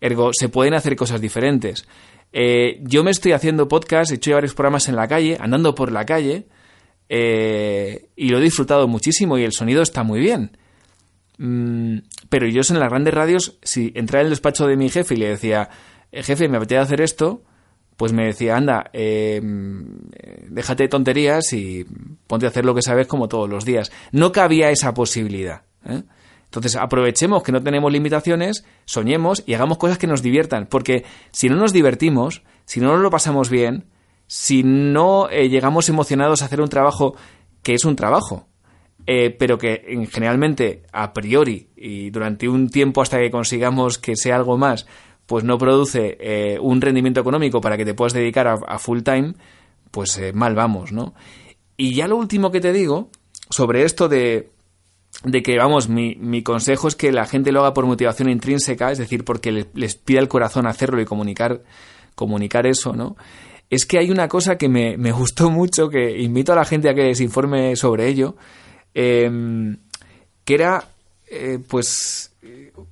Ergo, 0.00 0.32
se 0.32 0.48
pueden 0.48 0.74
hacer 0.74 0.96
cosas 0.96 1.20
diferentes. 1.20 1.86
Eh, 2.32 2.80
yo 2.82 3.04
me 3.04 3.12
estoy 3.12 3.30
haciendo 3.30 3.68
podcast, 3.68 4.10
he 4.10 4.16
hecho 4.16 4.32
varios 4.32 4.54
programas 4.54 4.88
en 4.88 4.96
la 4.96 5.06
calle, 5.06 5.36
andando 5.38 5.76
por 5.76 5.92
la 5.92 6.04
calle, 6.04 6.48
y 7.08 8.28
lo 8.28 8.38
he 8.38 8.42
disfrutado 8.42 8.88
muchísimo 8.88 9.38
y 9.38 9.44
el 9.44 9.52
sonido 9.52 9.82
está 9.82 10.02
muy 10.02 10.18
bien. 10.18 10.56
Mm, 11.38 11.98
pero 12.28 12.46
yo 12.46 12.62
en 12.68 12.80
las 12.80 12.90
grandes 12.90 13.14
radios, 13.14 13.58
si 13.62 13.92
entraba 13.94 14.22
en 14.22 14.26
el 14.26 14.30
despacho 14.30 14.66
de 14.66 14.76
mi 14.76 14.88
jefe 14.88 15.14
y 15.14 15.18
le 15.18 15.28
decía, 15.28 15.68
eh, 16.12 16.22
jefe, 16.22 16.48
me 16.48 16.58
apetece 16.58 16.78
hacer 16.78 17.00
esto, 17.00 17.42
pues 17.96 18.12
me 18.12 18.26
decía, 18.26 18.56
anda, 18.56 18.90
em, 18.92 19.98
déjate 20.48 20.84
de 20.84 20.88
tonterías 20.88 21.52
y 21.52 21.86
ponte 22.26 22.46
a 22.46 22.48
hacer 22.48 22.64
lo 22.64 22.74
que 22.74 22.82
sabes 22.82 23.06
como 23.06 23.28
todos 23.28 23.48
los 23.48 23.64
días. 23.64 23.92
No 24.12 24.32
cabía 24.32 24.70
esa 24.70 24.94
posibilidad. 24.94 25.62
¿eh? 25.86 26.02
Entonces 26.44 26.76
aprovechemos 26.76 27.42
que 27.42 27.52
no 27.52 27.62
tenemos 27.62 27.92
limitaciones, 27.92 28.64
soñemos 28.84 29.42
y 29.46 29.54
hagamos 29.54 29.78
cosas 29.78 29.98
que 29.98 30.06
nos 30.06 30.22
diviertan, 30.22 30.66
porque 30.66 31.04
si 31.32 31.48
no 31.48 31.56
nos 31.56 31.72
divertimos, 31.72 32.42
si 32.64 32.80
no 32.80 32.92
nos 32.92 33.00
lo 33.00 33.10
pasamos 33.10 33.50
bien, 33.50 33.86
si 34.26 34.62
no 34.62 35.28
eh, 35.30 35.48
llegamos 35.48 35.88
emocionados 35.88 36.42
a 36.42 36.46
hacer 36.46 36.60
un 36.60 36.68
trabajo 36.68 37.16
que 37.62 37.74
es 37.74 37.84
un 37.84 37.96
trabajo, 37.96 38.46
eh, 39.06 39.30
pero 39.30 39.58
que 39.58 40.06
generalmente 40.10 40.82
a 40.92 41.12
priori 41.12 41.68
y 41.76 42.10
durante 42.10 42.48
un 42.48 42.70
tiempo 42.70 43.02
hasta 43.02 43.18
que 43.18 43.30
consigamos 43.30 43.98
que 43.98 44.16
sea 44.16 44.36
algo 44.36 44.56
más, 44.56 44.86
pues 45.26 45.44
no 45.44 45.58
produce 45.58 46.16
eh, 46.20 46.58
un 46.60 46.80
rendimiento 46.80 47.20
económico 47.20 47.60
para 47.60 47.76
que 47.76 47.84
te 47.84 47.94
puedas 47.94 48.12
dedicar 48.12 48.46
a, 48.46 48.78
full 48.78 49.00
time, 49.02 49.34
pues 49.90 50.16
eh, 50.18 50.32
mal 50.32 50.54
vamos, 50.54 50.92
¿no? 50.92 51.14
Y 51.76 51.94
ya 51.94 52.08
lo 52.08 52.16
último 52.16 52.50
que 52.50 52.60
te 52.60 52.72
digo 52.72 53.10
sobre 53.50 53.84
esto 53.84 54.08
de, 54.08 54.50
de 55.24 55.42
que, 55.42 55.58
vamos, 55.58 55.88
mi, 55.88 56.14
mi, 56.16 56.42
consejo 56.42 56.88
es 56.88 56.96
que 56.96 57.12
la 57.12 57.26
gente 57.26 57.52
lo 57.52 57.60
haga 57.60 57.74
por 57.74 57.86
motivación 57.86 58.28
intrínseca, 58.28 58.90
es 58.90 58.98
decir, 58.98 59.24
porque 59.24 59.52
les, 59.52 59.66
les 59.74 59.96
pida 59.96 60.20
el 60.20 60.28
corazón 60.28 60.66
hacerlo 60.66 61.00
y 61.00 61.04
comunicar, 61.04 61.62
comunicar 62.14 62.66
eso, 62.66 62.92
¿no? 62.92 63.16
Es 63.70 63.86
que 63.86 63.98
hay 63.98 64.10
una 64.10 64.28
cosa 64.28 64.56
que 64.56 64.68
me, 64.68 64.96
me 64.96 65.12
gustó 65.12 65.50
mucho, 65.50 65.88
que 65.88 66.20
invito 66.20 66.52
a 66.52 66.56
la 66.56 66.64
gente 66.64 66.88
a 66.88 66.94
que 66.94 67.14
se 67.14 67.24
informe 67.24 67.76
sobre 67.76 68.08
ello, 68.08 68.36
Em, 68.94 69.76
que 70.44 70.54
era, 70.54 70.88
eh, 71.26 71.58
pues, 71.68 72.32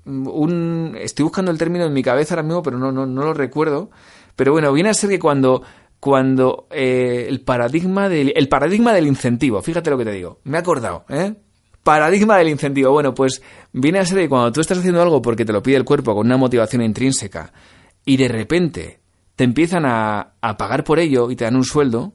un... 0.05 0.97
Estoy 1.01 1.23
buscando 1.23 1.51
el 1.51 1.59
término 1.59 1.85
en 1.85 1.93
mi 1.93 2.03
cabeza 2.03 2.35
ahora 2.35 2.43
mismo, 2.43 2.63
pero 2.63 2.79
no, 2.79 2.93
no, 2.93 3.07
no 3.07 3.23
lo 3.23 3.35
recuerdo. 3.35 3.91
Pero 4.37 4.53
bueno, 4.53 4.73
viene 4.73 4.91
a 4.91 4.95
ser 4.95 5.11
que 5.11 5.19
cuando, 5.19 5.63
cuando 6.01 6.67
eh, 6.71 7.27
el, 7.29 7.43
paradigma 7.43 8.09
del, 8.09 8.33
el 8.35 8.49
paradigma 8.49 8.93
del 8.93 9.07
incentivo, 9.07 9.63
fíjate 9.63 9.91
lo 9.91 9.99
que 9.99 10.05
te 10.05 10.13
digo, 10.13 10.41
me 10.45 10.57
he 10.57 10.61
acordado, 10.61 11.05
¿eh? 11.09 11.35
Paradigma 11.83 12.39
del 12.39 12.49
incentivo. 12.49 12.93
Bueno, 12.93 13.13
pues 13.15 13.43
viene 13.73 13.99
a 13.99 14.07
ser 14.07 14.19
que 14.19 14.29
cuando 14.29 14.53
tú 14.53 14.61
estás 14.61 14.79
haciendo 14.79 15.03
algo 15.03 15.21
porque 15.21 15.45
te 15.45 15.53
lo 15.53 15.63
pide 15.63 15.77
el 15.77 15.85
cuerpo 15.85 16.15
con 16.15 16.27
una 16.27 16.37
motivación 16.37 16.83
intrínseca 16.83 17.53
y 18.05 18.17
de 18.17 18.29
repente 18.29 19.01
te 19.35 19.45
empiezan 19.45 19.85
a, 19.87 20.35
a 20.41 20.57
pagar 20.57 20.85
por 20.85 21.01
ello 21.01 21.31
y 21.31 21.37
te 21.37 21.45
dan 21.45 21.57
un 21.57 21.65
sueldo, 21.65 22.13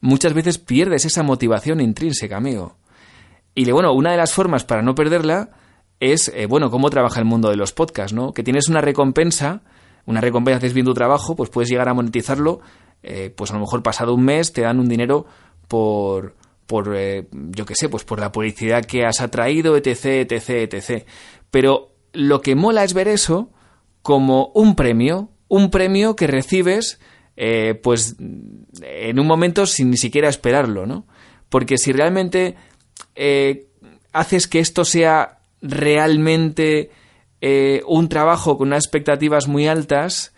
muchas 0.00 0.34
veces 0.34 0.58
pierdes 0.58 1.04
esa 1.04 1.22
motivación 1.22 1.80
intrínseca, 1.80 2.36
amigo. 2.36 2.76
Y 3.54 3.70
bueno, 3.70 3.92
una 3.92 4.12
de 4.12 4.16
las 4.16 4.32
formas 4.32 4.64
para 4.64 4.82
no 4.82 4.94
perderla 4.94 5.50
es, 6.00 6.32
eh, 6.34 6.46
bueno, 6.46 6.70
cómo 6.70 6.90
trabaja 6.90 7.20
el 7.20 7.26
mundo 7.26 7.50
de 7.50 7.56
los 7.56 7.72
podcasts, 7.72 8.12
¿no? 8.12 8.32
Que 8.32 8.42
tienes 8.42 8.68
una 8.68 8.80
recompensa, 8.80 9.62
una 10.06 10.20
recompensa, 10.20 10.58
haces 10.58 10.72
bien 10.72 10.86
tu 10.86 10.94
trabajo, 10.94 11.36
pues 11.36 11.50
puedes 11.50 11.70
llegar 11.70 11.88
a 11.88 11.94
monetizarlo, 11.94 12.60
eh, 13.02 13.32
pues 13.34 13.50
a 13.50 13.54
lo 13.54 13.60
mejor 13.60 13.82
pasado 13.82 14.14
un 14.14 14.24
mes 14.24 14.52
te 14.52 14.62
dan 14.62 14.80
un 14.80 14.88
dinero 14.88 15.26
por, 15.68 16.34
por 16.66 16.96
eh, 16.96 17.28
yo 17.30 17.66
qué 17.66 17.74
sé, 17.76 17.88
pues 17.88 18.04
por 18.04 18.18
la 18.18 18.32
publicidad 18.32 18.84
que 18.84 19.04
has 19.04 19.20
atraído, 19.20 19.76
etc, 19.76 20.32
etc, 20.32 20.74
etc. 20.74 21.06
Pero 21.50 21.92
lo 22.12 22.40
que 22.40 22.56
mola 22.56 22.84
es 22.84 22.94
ver 22.94 23.06
eso 23.06 23.50
como 24.00 24.50
un 24.54 24.74
premio, 24.74 25.28
un 25.46 25.70
premio 25.70 26.16
que 26.16 26.26
recibes, 26.26 26.98
pues 27.82 28.16
en 28.18 29.18
un 29.18 29.26
momento 29.26 29.66
sin 29.66 29.90
ni 29.90 29.96
siquiera 29.96 30.28
esperarlo, 30.28 30.86
¿no? 30.86 31.06
Porque 31.48 31.78
si 31.78 31.92
realmente 31.92 32.56
eh, 33.14 33.66
haces 34.12 34.48
que 34.48 34.60
esto 34.60 34.84
sea 34.84 35.38
realmente 35.60 36.90
eh, 37.40 37.82
un 37.86 38.08
trabajo 38.08 38.58
con 38.58 38.68
unas 38.68 38.84
expectativas 38.84 39.48
muy 39.48 39.66
altas, 39.66 40.32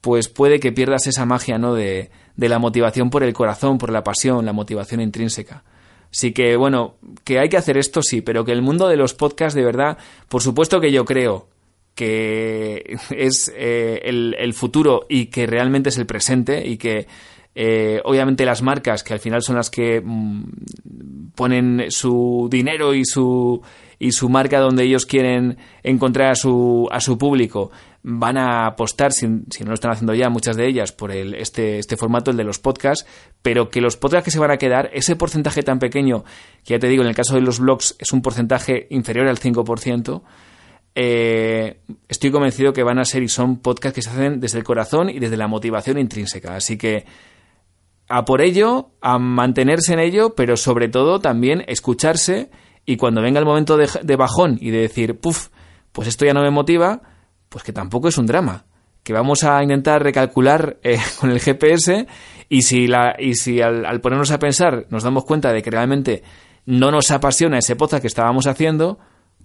pues 0.00 0.28
puede 0.28 0.60
que 0.60 0.72
pierdas 0.72 1.06
esa 1.06 1.26
magia, 1.26 1.58
¿no? 1.58 1.74
De, 1.74 2.10
de 2.36 2.48
la 2.48 2.58
motivación 2.58 3.10
por 3.10 3.22
el 3.22 3.32
corazón, 3.32 3.78
por 3.78 3.90
la 3.90 4.04
pasión, 4.04 4.44
la 4.44 4.52
motivación 4.52 5.00
intrínseca. 5.00 5.64
Así 6.12 6.32
que, 6.32 6.56
bueno, 6.56 6.96
que 7.24 7.38
hay 7.38 7.48
que 7.48 7.56
hacer 7.56 7.76
esto 7.76 8.00
sí, 8.02 8.20
pero 8.22 8.44
que 8.44 8.52
el 8.52 8.62
mundo 8.62 8.88
de 8.88 8.96
los 8.96 9.14
podcasts, 9.14 9.54
de 9.54 9.64
verdad, 9.64 9.98
por 10.28 10.42
supuesto 10.42 10.80
que 10.80 10.92
yo 10.92 11.04
creo 11.04 11.48
que 11.94 12.96
es 13.10 13.52
eh, 13.56 14.00
el, 14.04 14.36
el, 14.38 14.54
futuro 14.54 15.06
y 15.08 15.26
que 15.26 15.46
realmente 15.46 15.88
es 15.88 15.98
el 15.98 16.06
presente 16.06 16.66
y 16.66 16.76
que 16.76 17.06
eh, 17.58 18.02
obviamente 18.04 18.44
las 18.44 18.60
marcas, 18.60 19.02
que 19.02 19.14
al 19.14 19.18
final 19.18 19.40
son 19.40 19.56
las 19.56 19.70
que 19.70 20.02
mm, 20.04 21.30
ponen 21.34 21.86
su 21.88 22.48
dinero 22.50 22.92
y 22.92 23.06
su, 23.06 23.62
y 23.98 24.12
su 24.12 24.28
marca 24.28 24.60
donde 24.60 24.84
ellos 24.84 25.06
quieren 25.06 25.56
encontrar 25.82 26.32
a 26.32 26.34
su, 26.34 26.86
a 26.92 27.00
su 27.00 27.16
público 27.16 27.70
van 28.08 28.36
a 28.36 28.66
apostar, 28.66 29.10
si, 29.12 29.26
si, 29.50 29.64
no 29.64 29.70
lo 29.70 29.74
están 29.74 29.90
haciendo 29.90 30.14
ya 30.14 30.28
muchas 30.28 30.56
de 30.56 30.68
ellas, 30.68 30.92
por 30.92 31.10
el, 31.10 31.34
este, 31.34 31.80
este 31.80 31.96
formato, 31.96 32.30
el 32.30 32.36
de 32.36 32.44
los 32.44 32.60
podcasts, 32.60 33.04
pero 33.42 33.68
que 33.68 33.80
los 33.80 33.96
podcasts 33.96 34.26
que 34.26 34.30
se 34.30 34.38
van 34.38 34.52
a 34.52 34.58
quedar, 34.58 34.90
ese 34.92 35.16
porcentaje 35.16 35.64
tan 35.64 35.80
pequeño, 35.80 36.24
que 36.62 36.74
ya 36.74 36.78
te 36.78 36.86
digo, 36.86 37.02
en 37.02 37.08
el 37.08 37.16
caso 37.16 37.34
de 37.34 37.40
los 37.40 37.58
blogs 37.58 37.96
es 37.98 38.12
un 38.12 38.22
porcentaje 38.22 38.86
inferior 38.90 39.26
al 39.26 39.40
5%, 39.40 40.22
eh, 40.94 41.80
estoy 42.08 42.30
convencido 42.30 42.72
que 42.72 42.84
van 42.84 43.00
a 43.00 43.04
ser 43.04 43.24
y 43.24 43.28
son 43.28 43.56
podcasts 43.58 43.96
que 43.96 44.02
se 44.02 44.10
hacen 44.10 44.38
desde 44.38 44.58
el 44.58 44.64
corazón 44.64 45.10
y 45.10 45.18
desde 45.18 45.36
la 45.36 45.48
motivación 45.48 45.98
intrínseca. 45.98 46.54
Así 46.54 46.78
que 46.78 47.06
a 48.08 48.24
por 48.24 48.40
ello, 48.40 48.90
a 49.00 49.18
mantenerse 49.18 49.92
en 49.92 50.00
ello, 50.00 50.34
pero 50.34 50.56
sobre 50.56 50.88
todo 50.88 51.20
también 51.20 51.64
escucharse 51.66 52.50
y 52.84 52.96
cuando 52.96 53.20
venga 53.20 53.40
el 53.40 53.46
momento 53.46 53.76
de, 53.76 53.88
de 54.02 54.16
bajón 54.16 54.58
y 54.60 54.70
de 54.70 54.78
decir, 54.78 55.18
puff, 55.18 55.48
pues 55.92 56.08
esto 56.08 56.24
ya 56.24 56.34
no 56.34 56.42
me 56.42 56.50
motiva, 56.50 57.02
pues 57.48 57.64
que 57.64 57.72
tampoco 57.72 58.08
es 58.08 58.18
un 58.18 58.26
drama. 58.26 58.66
Que 59.02 59.12
vamos 59.12 59.44
a 59.44 59.62
intentar 59.62 60.02
recalcular 60.02 60.78
eh, 60.82 60.98
con 61.20 61.30
el 61.30 61.40
GPS 61.40 62.06
y 62.48 62.62
si, 62.62 62.86
la, 62.86 63.16
y 63.18 63.34
si 63.34 63.60
al, 63.60 63.84
al, 63.84 64.00
ponernos 64.00 64.30
a 64.30 64.38
pensar 64.38 64.86
nos 64.90 65.02
damos 65.02 65.24
cuenta 65.24 65.52
de 65.52 65.62
que 65.62 65.70
realmente 65.70 66.22
no 66.64 66.90
nos 66.90 67.10
apasiona 67.10 67.58
ese 67.58 67.76
podcast 67.76 68.02
que 68.02 68.08
estábamos 68.08 68.46
haciendo, 68.46 68.98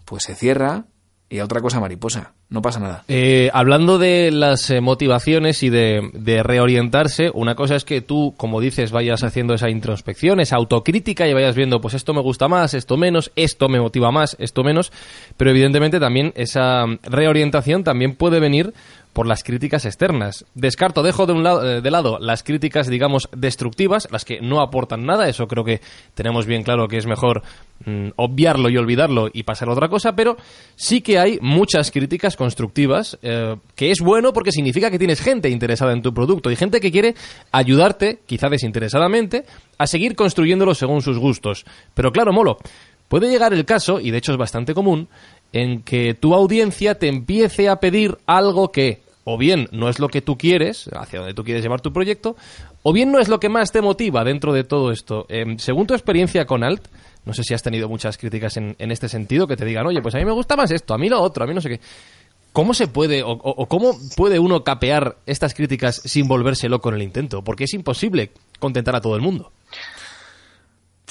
pues 0.06 0.24
se 0.24 0.36
cierra 0.36 0.86
y 1.32 1.40
a 1.40 1.46
otra 1.46 1.62
cosa 1.62 1.80
mariposa. 1.80 2.34
No 2.50 2.62
pasa 2.62 2.82
nada. 2.82 3.06
Eh, 3.08 3.50
hablando 3.54 3.98
de 3.98 4.30
las 4.32 4.70
eh, 4.70 4.82
motivaciones 4.82 5.64
y 5.64 5.70
de, 5.70 6.12
de, 6.14 6.44
reorientarse, 6.44 7.32
una 7.34 7.56
cosa 7.56 7.78
es 7.78 7.86
que 7.86 8.02
tú, 8.02 8.34
como 8.36 8.60
dices, 8.60 8.92
vayas 8.92 9.24
haciendo 9.24 9.54
esa 9.54 9.70
introspección, 9.70 10.42
esa 10.42 10.58
autocrítica 10.58 11.26
y 11.28 11.34
vayas 11.34 11.56
viendo, 11.56 11.80
pues 11.80 11.94
esto 11.94 12.14
me 12.14 12.20
gusta 12.20 12.50
más, 12.50 12.74
esto 12.74 12.98
menos, 12.98 13.32
esto 13.38 13.70
me 13.70 13.80
motiva 13.80 14.12
más, 14.12 14.36
esto 14.40 14.64
menos, 14.64 14.92
pero 15.38 15.52
evidentemente 15.52 16.02
también 16.02 16.34
esa 16.36 16.86
reorientación 17.04 17.86
también 17.86 18.16
puede 18.16 18.42
venir 18.42 18.74
por 19.14 19.28
las 19.28 19.44
críticas 19.44 19.86
externas. 19.86 20.46
Descarto, 20.56 21.04
dejo 21.04 21.26
de, 21.26 21.34
un 21.34 21.44
lado, 21.44 21.70
eh, 21.70 21.82
de 21.82 21.92
lado 21.92 22.18
las 22.20 22.44
críticas, 22.44 22.88
digamos, 22.88 23.30
destructivas, 23.36 24.08
las 24.12 24.26
que 24.26 24.42
no 24.42 24.62
aportan 24.62 25.06
nada, 25.06 25.28
eso 25.28 25.48
creo 25.48 25.64
que 25.64 25.82
tenemos 26.14 26.46
bien 26.46 26.64
claro 26.64 26.88
que 26.88 26.98
es 26.98 27.06
mejor 27.06 27.44
mm, 27.86 28.10
obviarlo 28.16 28.70
y 28.70 28.78
olvidarlo 28.78 29.30
y 29.32 29.44
pasar 29.44 29.70
a 29.70 29.74
otra 29.74 29.90
cosa, 29.90 30.16
pero 30.16 30.38
sí 30.76 31.02
que 31.02 31.20
hay 31.20 31.40
muchas 31.42 31.92
críticas 31.92 32.36
constructivas, 32.36 33.18
eh, 33.22 33.56
que 33.76 33.92
es 33.92 34.00
bueno 34.00 34.34
porque 34.34 34.52
significa 34.52 34.90
que 34.90 35.00
tienes 35.00 35.22
gente 35.22 35.50
interesada 35.50 35.94
en 35.94 36.02
tu 36.02 36.14
producto 36.14 36.52
y 36.52 36.56
gente 36.56 36.80
que 36.80 36.92
quiere 36.92 37.16
ayudarte, 37.52 38.20
quizá 38.26 38.50
desinteresadamente, 38.50 39.46
a 39.78 39.88
seguir 39.88 40.16
construyéndolo 40.16 40.74
según 40.74 41.02
sus 41.02 41.18
gustos. 41.18 41.66
Pero 41.94 42.12
claro, 42.12 42.32
Molo, 42.32 42.58
puede 43.08 43.30
llegar 43.30 43.54
el 43.54 43.66
caso, 43.66 44.00
y 44.00 44.12
de 44.12 44.20
hecho 44.20 44.32
es 44.32 44.38
bastante 44.38 44.74
común, 44.74 45.10
en 45.54 45.82
que 45.82 46.14
tu 46.14 46.34
audiencia 46.34 46.96
te 46.96 47.08
empiece 47.08 47.70
a 47.70 47.78
pedir 47.78 48.18
algo 48.26 48.72
que 48.72 49.02
o 49.24 49.38
bien 49.38 49.68
no 49.72 49.90
es 49.90 50.00
lo 50.00 50.08
que 50.08 50.22
tú 50.22 50.38
quieres, 50.38 50.90
hacia 50.94 51.20
donde 51.20 51.34
tú 51.34 51.44
quieres 51.44 51.64
llevar 51.64 51.82
tu 51.82 51.94
proyecto, 51.94 52.36
o 52.84 52.94
bien 52.94 53.12
no 53.12 53.20
es 53.20 53.28
lo 53.28 53.40
que 53.40 53.50
más 53.50 53.72
te 53.72 53.82
motiva 53.82 54.24
dentro 54.24 54.54
de 54.54 54.64
todo 54.64 54.92
esto. 54.92 55.26
Eh, 55.30 55.46
según 55.58 55.86
tu 55.86 55.94
experiencia 55.94 56.46
con 56.46 56.64
Alt, 56.64 56.88
no 57.26 57.34
sé 57.34 57.44
si 57.44 57.54
has 57.54 57.62
tenido 57.62 57.88
muchas 57.88 58.18
críticas 58.18 58.58
en, 58.58 58.76
en, 58.80 58.92
este 58.92 59.08
sentido, 59.08 59.48
que 59.48 59.56
te 59.56 59.66
digan, 59.66 59.86
oye, 59.86 60.02
pues 60.02 60.16
a 60.16 60.18
mí 60.18 60.26
me 60.26 60.32
gusta 60.32 60.56
más 60.56 60.72
esto, 60.72 60.94
a 60.94 60.98
mí 60.98 61.08
lo 61.08 61.22
otro, 61.22 61.44
a 61.44 61.48
mí 61.48 61.54
no 61.54 61.62
sé 61.62 61.70
qué. 61.70 61.80
¿Cómo 62.52 62.74
se 62.74 62.88
puede, 62.88 63.24
o 63.24 63.66
cómo 63.68 63.98
puede 64.18 64.38
uno 64.38 64.66
capear 64.66 65.16
estas 65.26 65.54
críticas 65.54 66.02
sin 66.04 66.28
volverse 66.28 66.68
loco 66.68 66.90
en 66.90 66.96
el 66.96 67.04
intento? 67.04 67.44
Porque 67.44 67.64
es 67.64 67.74
imposible 67.74 68.32
contentar 68.60 68.94
a 68.94 69.00
todo 69.00 69.16
el 69.16 69.22
mundo. 69.22 69.54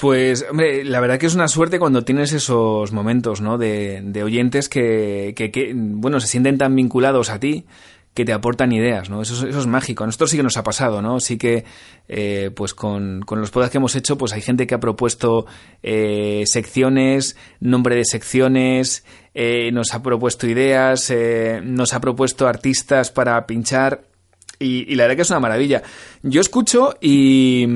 Pues, 0.01 0.43
hombre, 0.49 0.83
la 0.83 0.99
verdad 0.99 1.19
que 1.19 1.27
es 1.27 1.35
una 1.35 1.47
suerte 1.47 1.77
cuando 1.77 2.03
tienes 2.03 2.33
esos 2.33 2.91
momentos, 2.91 3.39
¿no? 3.39 3.59
De, 3.59 4.01
de 4.03 4.23
oyentes 4.23 4.67
que, 4.67 5.35
que, 5.35 5.73
bueno, 5.75 6.19
se 6.19 6.25
sienten 6.25 6.57
tan 6.57 6.75
vinculados 6.75 7.29
a 7.29 7.39
ti 7.39 7.65
que 8.15 8.25
te 8.25 8.33
aportan 8.33 8.71
ideas, 8.71 9.11
¿no? 9.11 9.21
Eso, 9.21 9.47
eso 9.47 9.59
es 9.59 9.67
mágico. 9.67 10.03
A 10.03 10.07
nosotros 10.07 10.31
sí 10.31 10.37
que 10.37 10.41
nos 10.41 10.57
ha 10.57 10.63
pasado, 10.63 11.03
¿no? 11.03 11.19
Sí 11.19 11.37
que, 11.37 11.65
eh, 12.07 12.49
pues 12.55 12.73
con, 12.73 13.21
con 13.21 13.41
los 13.41 13.51
podcasts 13.51 13.73
que 13.73 13.77
hemos 13.77 13.95
hecho, 13.95 14.17
pues 14.17 14.33
hay 14.33 14.41
gente 14.41 14.65
que 14.65 14.73
ha 14.73 14.79
propuesto 14.79 15.45
eh, 15.83 16.45
secciones, 16.47 17.37
nombre 17.59 17.95
de 17.95 18.05
secciones, 18.05 19.05
eh, 19.35 19.71
nos 19.71 19.93
ha 19.93 20.01
propuesto 20.01 20.47
ideas, 20.47 21.11
eh, 21.11 21.61
nos 21.63 21.93
ha 21.93 22.01
propuesto 22.01 22.47
artistas 22.47 23.11
para 23.11 23.45
pinchar 23.45 24.01
y 24.57 24.95
la 24.95 25.03
verdad 25.03 25.17
que 25.17 25.21
es 25.21 25.29
una 25.29 25.39
maravilla. 25.39 25.83
Yo 26.23 26.41
escucho 26.41 26.95
y 27.01 27.67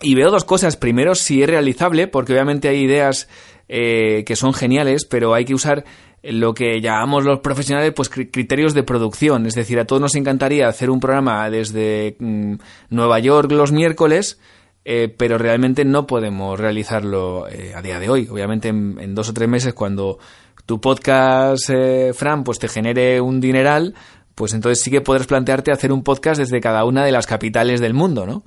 y 0.00 0.14
veo 0.14 0.30
dos 0.30 0.44
cosas. 0.44 0.76
Primero, 0.76 1.14
si 1.14 1.42
es 1.42 1.48
realizable, 1.48 2.08
porque 2.08 2.32
obviamente 2.32 2.68
hay 2.68 2.82
ideas 2.82 3.28
eh, 3.68 4.24
que 4.26 4.36
son 4.36 4.54
geniales, 4.54 5.04
pero 5.04 5.34
hay 5.34 5.44
que 5.44 5.54
usar 5.54 5.84
lo 6.22 6.54
que 6.54 6.80
llamamos 6.80 7.24
los 7.24 7.40
profesionales, 7.40 7.92
pues 7.94 8.08
criterios 8.08 8.74
de 8.74 8.82
producción. 8.82 9.46
Es 9.46 9.54
decir, 9.54 9.78
a 9.78 9.84
todos 9.84 10.00
nos 10.00 10.14
encantaría 10.14 10.68
hacer 10.68 10.90
un 10.90 11.00
programa 11.00 11.48
desde 11.50 12.16
mmm, 12.18 12.54
Nueva 12.90 13.18
York 13.18 13.50
los 13.52 13.72
miércoles, 13.72 14.38
eh, 14.84 15.14
pero 15.16 15.38
realmente 15.38 15.84
no 15.84 16.06
podemos 16.06 16.58
realizarlo 16.58 17.46
eh, 17.48 17.72
a 17.74 17.82
día 17.82 17.98
de 17.98 18.08
hoy. 18.08 18.28
Obviamente 18.30 18.68
en, 18.68 18.98
en, 19.00 19.14
dos 19.14 19.28
o 19.28 19.34
tres 19.34 19.48
meses, 19.48 19.74
cuando 19.74 20.18
tu 20.66 20.80
podcast, 20.80 21.68
eh, 21.70 22.12
Fran, 22.14 22.42
pues 22.42 22.58
te 22.58 22.68
genere 22.68 23.20
un 23.20 23.40
dineral, 23.40 23.94
pues 24.34 24.54
entonces 24.54 24.82
sí 24.82 24.90
que 24.90 25.00
podrás 25.02 25.26
plantearte 25.26 25.72
hacer 25.72 25.92
un 25.92 26.02
podcast 26.02 26.38
desde 26.40 26.60
cada 26.60 26.84
una 26.84 27.04
de 27.04 27.12
las 27.12 27.26
capitales 27.26 27.80
del 27.80 27.94
mundo, 27.94 28.26
¿no? 28.26 28.44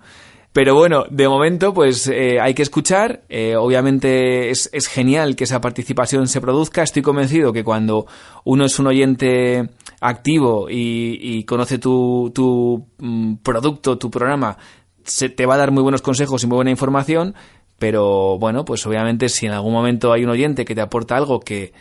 Pero 0.58 0.74
bueno, 0.74 1.06
de 1.12 1.30
momento, 1.30 1.72
pues 1.72 2.08
eh, 2.08 2.40
hay 2.42 2.56
que 2.56 2.64
escuchar. 2.64 3.22
Eh, 3.30 3.56
obviamente 3.56 4.50
es, 4.50 4.72
es, 4.74 4.88
genial 4.88 5.36
que 5.36 5.44
esa 5.44 5.62
participación 5.62 6.28
se 6.28 6.42
produzca. 6.42 6.82
Estoy 6.82 7.04
convencido 7.04 7.54
que 7.54 7.64
cuando 7.64 8.08
uno 8.44 8.66
es 8.66 8.80
un 8.80 8.88
oyente 8.88 9.70
activo 10.02 10.66
y, 10.68 11.44
conoce 11.44 11.78
tu, 11.78 12.32
tu 12.34 12.88
mm, 12.98 13.36
producto, 13.44 14.00
tu 14.00 14.10
programa, 14.10 14.58
se 15.04 15.30
te 15.30 15.46
va 15.46 15.54
a 15.54 15.58
dar 15.58 15.70
muy 15.70 15.84
buenos 15.84 16.02
consejos 16.02 16.44
y 16.44 16.48
muy 16.48 16.56
buena 16.56 16.72
información. 16.72 17.36
Pero 17.78 18.40
bueno, 18.40 18.66
pues 18.66 18.84
obviamente 18.88 19.30
si 19.30 19.46
en 19.46 19.52
algún 19.52 19.74
momento 19.74 20.12
hay 20.12 20.24
un 20.24 20.32
oyente 20.32 20.66
que 20.66 20.74
te 20.74 20.82
aporta 20.82 21.18
algo 21.18 21.40
que, 21.40 21.72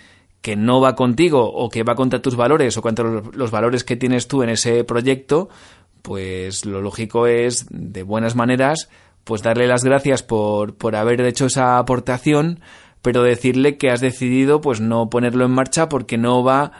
que 0.42 0.54
no 0.54 0.82
va 0.82 0.94
contigo 0.96 1.50
o 1.50 1.70
que 1.70 1.82
va 1.82 1.94
contra 1.94 2.20
tus 2.20 2.36
valores 2.36 2.76
o 2.76 2.82
contra 2.82 3.22
los 3.32 3.50
valores 3.50 3.84
que 3.84 3.96
tienes 3.96 4.28
tú 4.28 4.42
en 4.42 4.50
ese 4.50 4.84
proyecto, 4.84 5.48
pues 6.06 6.64
lo 6.64 6.80
lógico 6.82 7.26
es, 7.26 7.66
de 7.68 8.04
buenas 8.04 8.36
maneras, 8.36 8.88
pues 9.24 9.42
darle 9.42 9.66
las 9.66 9.82
gracias 9.82 10.22
por, 10.22 10.76
por 10.76 10.94
haber 10.94 11.20
hecho 11.22 11.46
esa 11.46 11.78
aportación, 11.78 12.60
pero 13.02 13.24
decirle 13.24 13.76
que 13.76 13.90
has 13.90 14.00
decidido 14.00 14.60
pues 14.60 14.80
no 14.80 15.10
ponerlo 15.10 15.44
en 15.44 15.50
marcha 15.50 15.88
porque 15.88 16.16
no 16.16 16.44
va 16.44 16.70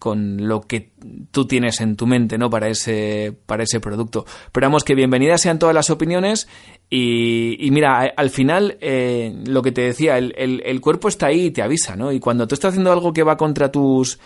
con 0.00 0.48
lo 0.48 0.62
que 0.62 0.90
tú 1.30 1.46
tienes 1.46 1.80
en 1.80 1.94
tu 1.94 2.08
mente, 2.08 2.36
¿no? 2.36 2.50
Para 2.50 2.68
ese, 2.68 3.32
para 3.46 3.62
ese 3.62 3.78
producto. 3.78 4.26
Pero 4.50 4.66
vamos, 4.66 4.82
que 4.82 4.96
bienvenidas 4.96 5.40
sean 5.40 5.60
todas 5.60 5.74
las 5.76 5.90
opiniones 5.90 6.48
y, 6.90 7.64
y 7.64 7.70
mira, 7.70 8.12
al 8.16 8.30
final, 8.30 8.76
eh, 8.80 9.32
lo 9.46 9.62
que 9.62 9.70
te 9.70 9.82
decía, 9.82 10.18
el, 10.18 10.34
el, 10.36 10.62
el, 10.64 10.80
cuerpo 10.80 11.06
está 11.06 11.26
ahí 11.26 11.46
y 11.46 11.50
te 11.52 11.62
avisa, 11.62 11.94
¿no? 11.94 12.10
Y 12.10 12.18
cuando 12.18 12.48
tú 12.48 12.56
estás 12.56 12.70
haciendo 12.70 12.90
algo 12.90 13.12
que 13.12 13.22
va 13.22 13.36
contra 13.36 13.70
tus, 13.70 14.18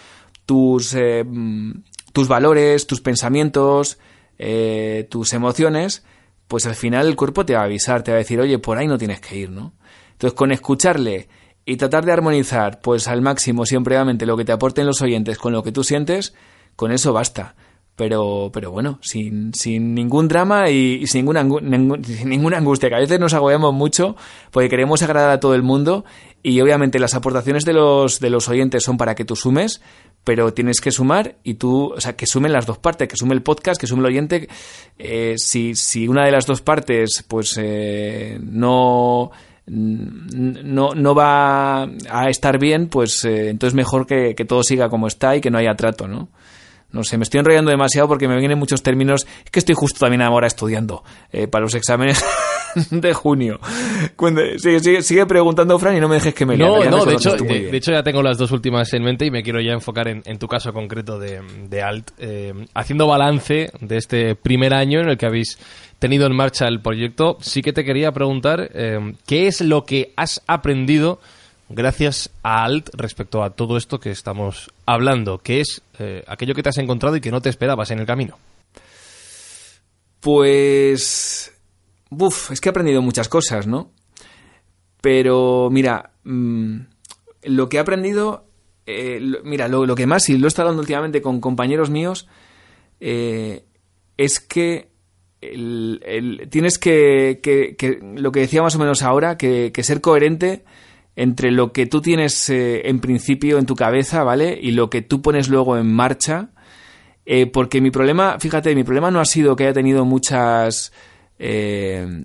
tus, 0.47 0.95
eh, 0.95 1.23
tus 2.17 2.29
valores, 2.29 2.87
tus 2.87 3.03
pensamientos, 3.03 3.99
eh, 4.39 5.07
tus 5.11 5.35
emociones, 5.35 6.03
pues 6.49 6.65
al 6.65 6.75
final 6.75 7.09
el 7.09 7.15
cuerpo 7.15 7.45
te 7.45 7.53
va 7.53 7.61
a 7.61 7.65
avisar, 7.65 8.03
te 8.03 8.11
va 8.11 8.15
a 8.15 8.21
decir, 8.21 8.41
oye, 8.41 8.59
por 8.59 8.79
ahí 8.79 8.87
no 8.87 8.97
tienes 8.97 9.21
que 9.21 9.37
ir, 9.37 9.51
¿no? 9.51 9.75
Entonces, 10.13 10.35
con 10.35 10.51
escucharle 10.51 11.29
y 11.67 11.77
tratar 11.77 12.07
de 12.07 12.13
armonizar, 12.13 12.81
pues 12.81 13.07
al 13.07 13.21
máximo, 13.21 13.67
siempre 13.67 13.99
lo 14.25 14.35
que 14.39 14.47
te 14.47 14.53
aporten 14.53 14.87
los 14.87 15.03
oyentes 15.03 15.37
con 15.37 15.53
lo 15.53 15.63
que 15.63 15.73
tú 15.73 15.85
sientes, 15.85 16.33
con 16.75 16.91
eso 16.91 17.13
basta. 17.13 17.55
Pero, 17.97 18.51
pero 18.53 18.71
bueno, 18.71 18.99
sin, 19.01 19.55
sin 19.55 19.95
ningún 19.95 20.29
drama 20.29 20.69
y, 20.69 21.07
sin, 21.07 21.25
ninguna, 21.25 21.41
sin 22.05 22.29
ninguna 22.29 22.59
angustia, 22.59 22.91
que 22.91 22.95
a 22.95 23.01
veces 23.01 23.19
nos 23.19 23.33
agobiamos 23.33 23.73
mucho 23.73 24.17
porque 24.51 24.69
queremos 24.69 25.03
agradar 25.03 25.31
a 25.31 25.41
todo 25.41 25.55
el 25.55 25.63
mundo 25.63 26.05
y 26.43 26.61
obviamente 26.61 26.99
las 26.99 27.15
aportaciones 27.15 27.65
de 27.65 27.73
los, 27.73 28.21
de 28.21 28.31
los 28.31 28.49
oyentes 28.49 28.85
son 28.85 28.97
para 28.99 29.15
que 29.15 29.25
tú 29.25 29.35
sumes, 29.35 29.81
pero 30.23 30.53
tienes 30.53 30.81
que 30.81 30.93
sumar 30.93 31.37
y 31.43 31.55
tú, 31.55 31.93
o 31.93 32.01
sea, 32.01 32.15
que 32.15 32.27
sumen 32.27 32.53
las 32.53 32.67
dos 32.67 32.79
partes, 32.79 33.09
que 33.09 33.17
sume 33.17 33.35
el 33.35 33.43
podcast, 33.43 33.81
que 33.81 33.87
sume 33.87 34.01
el 34.01 34.07
oyente. 34.07 34.49
Eh, 34.99 35.35
si, 35.39 35.75
si 35.75 36.07
una 36.07 36.25
de 36.25 36.31
las 36.33 36.47
dos 36.47 36.61
partes, 36.61 37.25
pues 37.27 37.59
eh, 37.61 38.39
no, 38.41 39.31
no, 39.67 40.95
no 40.95 41.15
va 41.15 41.83
a 41.85 42.29
estar 42.29 42.59
bien, 42.59 42.89
pues 42.89 43.25
eh, 43.25 43.49
entonces 43.49 43.75
mejor 43.75 44.07
que, 44.07 44.35
que, 44.37 44.45
todo 44.45 44.63
siga 44.63 44.89
como 44.89 45.09
está 45.09 45.35
y 45.35 45.41
que 45.41 45.51
no 45.51 45.59
haya 45.59 45.75
trato, 45.75 46.07
¿no? 46.07 46.29
No 46.97 47.05
sé, 47.05 47.19
me 47.19 47.25
estoy 47.25 47.41
enrollando 47.41 47.71
demasiado 47.71 48.09
porque 48.09 48.27
me 48.27 48.39
vienen 48.39 48.59
muchos 48.59 48.83
términos. 48.83 49.27
Es 49.45 49.51
que 49.51 49.59
estoy 49.59 49.75
justo 49.75 50.01
también 50.01 50.23
ahora 50.23 50.47
estudiando 50.47 51.05
eh, 51.31 51.47
para 51.47 51.65
los 51.65 51.75
exámenes 51.75 52.25
de 52.91 53.13
junio. 53.13 53.61
Cuando, 54.17 54.41
sigue, 54.57 54.81
sigue, 54.81 55.03
sigue, 55.03 55.27
preguntando, 55.27 55.79
Fran, 55.79 55.95
y 55.95 56.01
no 56.01 56.09
me 56.09 56.15
dejes 56.15 56.35
que 56.35 56.47
me 56.47 56.57
No, 56.57 56.79
lea, 56.79 56.91
no, 56.91 57.05
de 57.05 57.15
hecho, 57.15 57.37
de, 57.37 57.71
de, 57.71 57.77
hecho 57.77 57.93
ya 57.93 58.03
tengo 58.03 58.23
las 58.23 58.39
dos 58.39 58.51
últimas 58.51 58.91
en 58.95 59.03
mente 59.03 59.27
y 59.27 59.31
me 59.31 59.43
quiero 59.43 59.61
ya 59.61 59.73
enfocar 59.73 60.09
en, 60.09 60.23
en 60.25 60.39
tu 60.39 60.49
caso 60.49 60.73
concreto 60.73 61.19
de, 61.19 61.43
de 61.69 61.83
Alt. 61.83 62.13
Eh, 62.17 62.55
haciendo 62.73 63.07
balance 63.07 63.71
de 63.79 63.97
este 63.99 64.35
primer 64.37 64.73
año 64.73 65.01
en 65.01 65.11
el 65.11 65.19
que 65.19 65.27
habéis 65.27 65.59
tenido 65.99 66.27
en 66.27 66.35
marcha 66.35 66.67
el 66.67 66.81
proyecto, 66.81 67.37
sí 67.43 67.61
que 67.61 67.75
te 67.75 67.85
quería 67.85 68.11
preguntar 68.13 68.71
eh, 68.73 69.15
qué 69.27 69.49
es 69.49 69.61
lo 69.61 69.85
que 69.85 70.15
has 70.17 70.43
aprendido 70.47 71.21
gracias 71.69 72.31
a 72.43 72.65
Alt 72.65 72.91
respecto 72.95 73.43
a 73.43 73.51
todo 73.51 73.77
esto 73.77 74.01
que 74.01 74.11
estamos 74.11 74.71
hablando, 74.85 75.39
que 75.39 75.61
es 75.61 75.83
eh, 75.99 76.25
aquello 76.27 76.55
que 76.55 76.63
te 76.63 76.69
has 76.69 76.79
encontrado 76.79 77.17
y 77.17 77.21
que 77.21 77.31
no 77.31 77.41
te 77.41 77.49
esperabas 77.49 77.91
en 77.91 77.99
el 77.99 78.07
camino? 78.07 78.39
Pues... 80.21 81.53
Uf, 82.11 82.53
es 82.53 82.61
que 82.61 82.69
he 82.69 82.71
aprendido 82.71 83.03
muchas 83.03 83.29
cosas, 83.29 83.67
¿no? 83.67 83.91
Pero 85.01 85.69
mira, 85.71 86.11
mm, 86.25 86.79
lo 87.45 87.69
que 87.69 87.77
he 87.77 87.81
aprendido, 87.81 88.47
eh, 88.87 89.21
mira, 89.45 89.69
lo, 89.69 89.95
que 89.95 90.07
más, 90.07 90.29
y 90.29 90.39
lo 90.39 90.47
he 90.47 90.49
estado 90.49 90.69
hablando 90.69 90.83
últimamente 90.83 91.23
con 91.23 91.41
compañeros 91.41 91.91
míos, 91.91 92.29
eh, 93.01 93.65
es 94.17 94.41
que 94.41 94.89
tienes 96.51 96.79
que, 96.79 98.01
lo 98.17 98.33
que 98.33 98.41
decía 98.41 98.63
más 98.63 98.75
o 98.75 98.79
menos 98.79 99.03
ahora, 99.03 99.37
que, 99.37 99.73
ser 99.83 100.01
coherente 100.01 100.65
entre 101.17 101.51
lo 101.51 101.73
que 101.73 101.87
tú 101.87 102.01
tienes 102.01 102.49
eh, 102.51 102.89
en 102.89 103.01
principio 103.01 103.59
en 103.59 103.67
tu 103.67 103.75
cabeza, 103.75 104.23
¿vale? 104.23 104.59
Y 104.61 104.71
lo 104.73 104.91
que 104.91 105.03
tú 105.03 105.23
pones 105.23 105.49
luego 105.49 105.77
en 105.77 105.93
marcha. 105.93 106.51
porque 107.53 107.81
mi 107.81 107.91
problema, 107.91 108.39
fíjate, 108.39 108.75
mi 108.77 108.85
problema 108.85 109.11
no 109.11 109.19
ha 109.19 109.25
sido 109.25 109.57
que 109.57 109.65
haya 109.65 109.73
tenido 109.73 110.05
muchas 110.05 110.93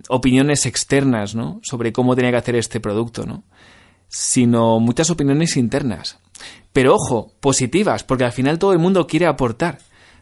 opiniones 0.10 0.66
externas, 0.68 1.34
¿no? 1.34 1.60
Sobre 1.64 1.92
cómo 1.92 2.16
tenía 2.16 2.32
que 2.32 2.38
hacer 2.38 2.56
este 2.56 2.80
producto, 2.80 3.26
¿no? 3.26 3.44
sino 4.12 4.80
muchas 4.80 5.10
opiniones 5.10 5.58
internas. 5.58 6.20
Pero 6.74 6.96
ojo, 6.96 7.32
positivas, 7.40 8.04
porque 8.04 8.26
al 8.26 8.34
final 8.34 8.60
todo 8.60 8.74
el 8.74 8.80
mundo 8.80 9.08
quiere 9.08 9.26
aportar. 9.26 9.80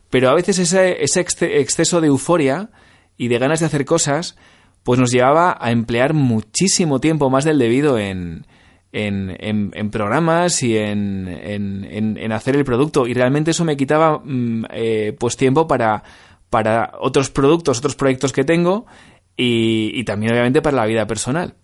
Pero 0.10 0.30
a 0.30 0.36
veces 0.36 0.60
ese, 0.60 1.02
exceso 1.02 2.00
de 2.00 2.08
euforia 2.08 2.70
y 3.18 3.28
de 3.28 3.40
ganas 3.40 3.60
de 3.60 3.66
hacer 3.66 3.86
cosas, 3.86 4.38
pues 4.84 5.00
nos 5.00 5.12
llevaba 5.12 5.58
a 5.60 5.72
emplear 5.72 6.14
muchísimo 6.14 7.00
tiempo 7.00 7.30
más 7.30 7.44
del 7.46 7.60
debido 7.60 7.98
en, 7.98 8.46
en, 8.92 9.36
en, 9.74 9.92
programas 9.92 10.64
y 10.64 10.78
en, 10.78 11.28
en, 11.28 12.32
hacer 12.32 12.56
el 12.56 12.66
producto. 12.66 13.08
Y 13.08 13.14
realmente 13.14 13.52
eso 13.52 13.66
me 13.66 13.78
quitaba 13.78 14.20
mm, 14.24 14.66
eh, 14.72 15.16
pues 15.20 15.38
tiempo 15.38 15.68
para, 15.68 16.04
para 16.50 16.94
otros 17.00 17.30
productos, 17.30 17.80
otros 17.80 17.96
proyectos 17.96 18.34
que 18.34 18.44
tengo 18.44 18.86
y, 19.36 19.92
y 19.94 20.04
también 20.04 20.32
obviamente 20.32 20.62
para 20.62 20.78
la 20.78 20.86
vida 20.86 21.06
personal. 21.06 21.56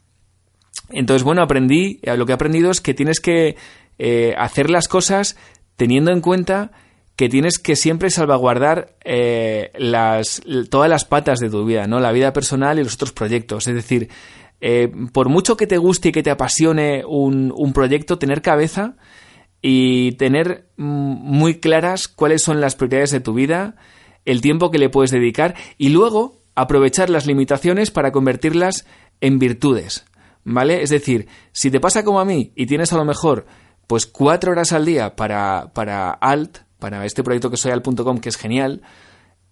Entonces, 0.90 1.24
bueno, 1.24 1.42
aprendí, 1.42 2.00
eh, 2.04 2.16
lo 2.18 2.26
que 2.26 2.32
he 2.32 2.36
aprendido 2.36 2.72
es 2.72 2.82
que 2.82 2.94
tienes 2.94 3.20
que 3.20 3.56
eh, 3.98 4.36
hacer 4.38 4.70
las 4.70 4.88
cosas 4.88 5.38
teniendo 5.76 6.12
en 6.12 6.22
cuenta 6.22 6.72
que 7.16 7.30
tienes 7.30 7.60
que 7.60 7.76
siempre 7.76 8.10
salvaguardar 8.10 8.96
eh, 9.04 9.72
las, 9.78 10.42
todas 10.70 10.90
las 10.90 11.06
patas 11.06 11.40
de 11.40 11.50
tu 11.50 11.66
vida, 11.66 11.88
¿no? 11.88 12.00
La 12.00 12.12
vida 12.12 12.34
personal 12.34 12.78
y 12.78 12.84
los 12.84 12.96
otros 12.96 13.14
proyectos. 13.14 13.68
Es 13.68 13.76
decir, 13.76 14.10
por 15.14 15.30
mucho 15.30 15.58
que 15.58 15.68
te 15.68 15.78
guste 15.78 16.10
y 16.10 16.12
que 16.12 16.24
te 16.24 16.32
apasione 16.32 17.04
un, 17.06 17.54
un 17.56 17.74
proyecto, 17.74 18.18
tener 18.18 18.42
cabeza 18.42 18.96
y 19.62 20.14
tener 20.14 20.70
mm, 20.78 20.84
muy 20.86 21.60
claras 21.60 22.08
cuáles 22.08 22.42
son 22.42 22.62
las 22.62 22.76
prioridades 22.76 23.12
de 23.12 23.20
tu 23.20 23.34
vida, 23.34 23.76
el 24.24 24.42
tiempo 24.42 24.72
que 24.72 24.80
le 24.80 24.90
puedes 24.90 25.12
dedicar 25.12 25.56
y 25.78 25.90
luego 25.90 26.42
aprovechar 26.56 27.10
las 27.10 27.26
limitaciones 27.26 27.92
para 27.92 28.12
convertirlas 28.12 28.86
en 29.22 29.40
virtudes. 29.40 30.06
¿vale? 30.46 30.82
Es 30.82 30.92
decir, 30.92 31.28
si 31.52 31.70
te 31.70 31.82
pasa 31.82 32.06
como 32.06 32.22
a 32.22 32.26
mí 32.26 32.54
y 32.56 32.68
tienes 32.68 32.94
a 32.94 32.98
lo 32.98 33.04
mejor 33.04 33.46
pues 33.88 34.06
cuatro 34.06 34.52
horas 34.52 34.72
al 34.72 34.86
día 34.86 35.16
para, 35.16 35.72
para 35.74 36.12
Alt, 36.12 36.60
para 36.80 37.06
este 37.06 37.24
proyecto 37.24 37.52
que 37.52 37.58
soy 37.58 37.72
alt.com, 37.72 38.20
que 38.20 38.30
es 38.30 38.38
genial, 38.38 38.82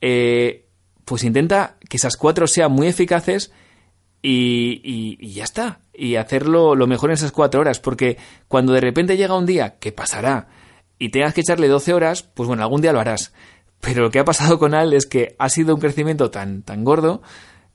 eh, 0.02 0.70
pues 1.06 1.24
intenta 1.24 1.78
que 1.90 1.98
esas 1.98 2.16
cuatro 2.16 2.48
sean 2.48 2.72
muy 2.72 2.88
eficaces 2.88 3.52
y, 4.24 5.18
y, 5.20 5.34
ya 5.34 5.44
está. 5.44 5.82
Y 5.94 6.16
hacerlo 6.16 6.76
lo 6.76 6.88
mejor 6.88 7.12
en 7.12 7.16
esas 7.16 7.34
cuatro 7.34 7.62
horas, 7.62 7.80
porque 7.80 8.18
cuando 8.48 8.74
de 8.74 8.82
repente 8.82 9.18
llega 9.18 9.38
un 9.38 9.46
día, 9.46 9.78
que 9.80 9.92
pasará, 9.92 10.48
y 10.98 11.10
tengas 11.10 11.34
que 11.34 11.42
echarle 11.42 11.68
12 11.68 11.94
horas, 11.94 12.24
pues 12.24 12.48
bueno, 12.48 12.64
algún 12.64 12.82
día 12.82 12.94
lo 12.94 13.02
harás. 13.02 13.34
Pero 13.82 14.02
lo 14.04 14.10
que 14.10 14.20
ha 14.20 14.26
pasado 14.26 14.58
con 14.58 14.74
Alt 14.74 14.94
es 14.94 15.06
que 15.06 15.36
ha 15.38 15.50
sido 15.50 15.76
un 15.76 15.82
crecimiento 15.82 16.32
tan, 16.32 16.64
tan 16.64 16.86
gordo 16.86 17.22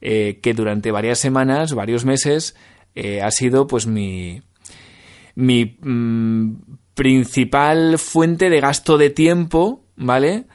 eh, 0.01 0.41
que 0.43 0.55
durante 0.55 0.91
varias 0.91 1.19
semanas, 1.19 1.75
varios 1.75 2.07
meses, 2.07 2.57
eh, 2.95 3.21
ha 3.21 3.31
sido 3.31 3.67
pues 3.67 3.87
mi, 3.87 4.41
mi 5.35 5.77
mm, 5.83 6.53
principal 6.95 7.99
fuente 7.99 8.49
de 8.49 8.61
gasto 8.61 8.97
de 8.97 9.11
tiempo, 9.11 9.85
¿vale? 9.97 10.47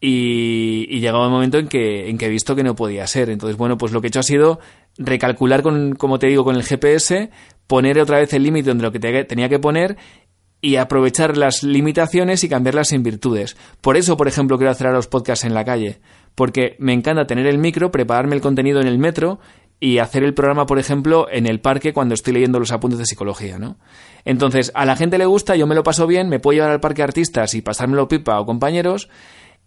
Y, 0.00 0.86
y 0.88 1.00
llegaba 1.00 1.26
un 1.26 1.32
momento 1.32 1.58
en 1.58 1.68
que, 1.68 2.08
en 2.08 2.16
que 2.16 2.26
he 2.26 2.30
visto 2.30 2.56
que 2.56 2.64
no 2.64 2.74
podía 2.74 3.06
ser. 3.06 3.28
Entonces, 3.28 3.58
bueno, 3.58 3.76
pues 3.76 3.92
lo 3.92 4.00
que 4.00 4.06
he 4.06 4.08
hecho 4.08 4.20
ha 4.20 4.24
sido 4.24 4.60
recalcular 4.98 5.62
con, 5.62 5.94
como 5.94 6.18
te 6.18 6.26
digo, 6.28 6.44
con 6.44 6.56
el 6.56 6.62
GPS, 6.62 7.30
poner 7.66 7.98
otra 7.98 8.18
vez 8.18 8.32
el 8.32 8.42
límite 8.42 8.70
donde 8.70 8.84
lo 8.84 8.92
que 8.92 9.24
tenía 9.24 9.48
que 9.48 9.58
poner 9.58 9.96
y 10.60 10.76
aprovechar 10.76 11.36
las 11.36 11.62
limitaciones 11.62 12.42
y 12.42 12.48
cambiarlas 12.48 12.92
en 12.92 13.02
virtudes. 13.02 13.56
Por 13.82 13.98
eso, 13.98 14.16
por 14.16 14.28
ejemplo, 14.28 14.56
quiero 14.56 14.70
hacer 14.70 14.90
los 14.92 15.08
podcasts 15.08 15.44
en 15.44 15.52
la 15.52 15.64
calle, 15.64 16.00
porque 16.34 16.76
me 16.78 16.94
encanta 16.94 17.26
tener 17.26 17.46
el 17.46 17.58
micro, 17.58 17.90
prepararme 17.90 18.34
el 18.34 18.40
contenido 18.40 18.80
en 18.80 18.86
el 18.86 18.98
metro 18.98 19.40
y 19.78 19.98
hacer 19.98 20.24
el 20.24 20.32
programa, 20.32 20.64
por 20.64 20.78
ejemplo, 20.78 21.26
en 21.30 21.46
el 21.46 21.60
parque 21.60 21.92
cuando 21.92 22.14
estoy 22.14 22.32
leyendo 22.32 22.58
los 22.58 22.72
apuntes 22.72 22.98
de 22.98 23.04
psicología, 23.04 23.58
¿no? 23.58 23.76
Entonces, 24.24 24.72
a 24.74 24.86
la 24.86 24.96
gente 24.96 25.18
le 25.18 25.26
gusta, 25.26 25.56
yo 25.56 25.66
me 25.66 25.74
lo 25.74 25.82
paso 25.82 26.06
bien, 26.06 26.30
me 26.30 26.40
puedo 26.40 26.54
llevar 26.54 26.70
al 26.70 26.80
parque 26.80 27.02
artistas 27.02 27.52
y 27.54 27.60
pasármelo 27.60 28.08
pipa 28.08 28.40
o 28.40 28.46
compañeros, 28.46 29.10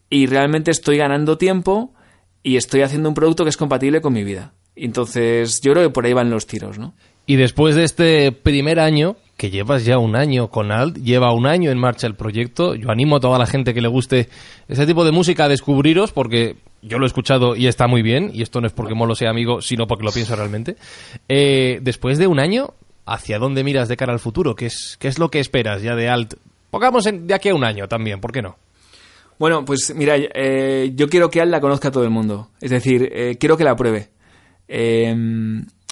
y 0.10 0.26
realmente 0.26 0.72
estoy 0.72 0.98
ganando 0.98 1.38
tiempo 1.38 1.94
y 2.42 2.56
estoy 2.56 2.82
haciendo 2.82 3.10
un 3.10 3.16
producto 3.16 3.44
que 3.44 3.52
es 3.52 3.58
compatible 3.58 4.02
con 4.02 4.14
mi 4.14 4.24
vida. 4.24 4.54
Entonces, 4.78 5.62
yo 5.62 5.74
creo 5.74 5.88
que 5.88 5.94
por 5.94 6.06
ahí 6.06 6.14
van 6.14 6.30
los 6.30 6.48
tiros, 6.48 6.78
¿no? 6.78 6.94
Y 7.26 7.36
después 7.36 7.76
de 7.76 7.84
este 7.84 8.32
primer 8.32 8.80
año, 8.80 9.18
que 9.36 9.50
llevas 9.50 9.86
ya 9.86 9.98
un 9.98 10.16
año 10.16 10.50
con 10.50 10.72
Alt, 10.72 10.98
lleva 10.98 11.34
un 11.34 11.46
año 11.46 11.72
en 11.72 11.78
marcha 11.78 12.08
el 12.08 12.16
proyecto. 12.16 12.74
Yo 12.74 12.90
animo 12.90 13.18
a 13.18 13.20
toda 13.20 13.38
la 13.38 13.46
gente 13.46 13.74
que 13.74 13.82
le 13.82 13.88
guste 13.88 14.30
ese 14.68 14.86
tipo 14.86 15.04
de 15.04 15.12
música 15.12 15.46
a 15.46 15.50
descubriros 15.50 16.12
porque 16.12 16.56
yo 16.82 16.98
lo 17.00 17.06
he 17.06 17.08
escuchado 17.08 17.56
y 17.56 17.68
está 17.68 17.88
muy 17.88 18.02
bien, 18.02 18.32
y 18.34 18.42
esto 18.42 18.62
no 18.62 18.68
es 18.68 18.74
porque 18.74 18.94
Molo 18.96 19.16
sea 19.16 19.30
amigo, 19.30 19.62
sino 19.62 19.88
porque 19.88 20.06
lo 20.06 20.12
pienso 20.12 20.36
realmente. 20.36 20.78
Eh, 21.28 21.80
después 21.82 22.18
de 22.18 22.28
un 22.28 22.40
año, 22.40 22.74
¿hacia 23.06 23.40
dónde 23.40 23.64
miras 23.64 23.90
de 23.90 23.98
cara 23.98 24.14
al 24.14 24.20
futuro? 24.20 24.56
¿Qué 24.56 24.68
es, 24.68 24.98
qué 25.00 25.08
es 25.08 25.20
lo 25.20 25.30
que 25.30 25.40
esperas 25.40 25.82
ya 25.82 25.96
de 25.96 26.10
Alt? 26.10 26.36
Pongamos 26.70 27.04
de 27.04 27.34
aquí 27.34 27.50
a 27.50 27.56
un 27.56 27.64
año 27.64 27.88
también, 27.88 28.22
¿por 28.22 28.32
qué 28.32 28.42
no? 28.42 28.58
Bueno, 29.40 29.66
pues 29.66 29.94
mira, 29.96 30.16
eh, 30.18 30.92
yo 30.96 31.10
quiero 31.10 31.30
que 31.30 31.42
Alt 31.42 31.52
la 31.52 31.62
conozca 31.62 31.90
a 31.90 31.92
todo 31.92 32.04
el 32.04 32.10
mundo. 32.10 32.50
Es 32.60 32.72
decir, 32.72 33.10
eh, 33.14 33.38
quiero 33.40 33.56
que 33.56 33.64
la 33.64 33.76
pruebe. 33.76 34.10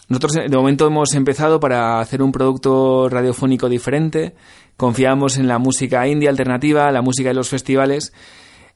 Nosotros 0.08 0.34
de 0.34 0.58
momento 0.58 0.88
hemos 0.88 1.14
empezado 1.14 1.60
para 1.60 2.00
hacer 2.00 2.22
un 2.22 2.32
producto 2.32 3.10
radiofónico 3.10 3.70
diferente. 3.70 4.36
Confiamos 4.78 5.38
en 5.38 5.48
la 5.48 5.58
música 5.58 6.08
indie 6.08 6.30
alternativa, 6.30 6.92
la 6.92 7.02
música 7.02 7.30
de 7.30 7.36
los 7.36 7.50
festivales 7.50 8.14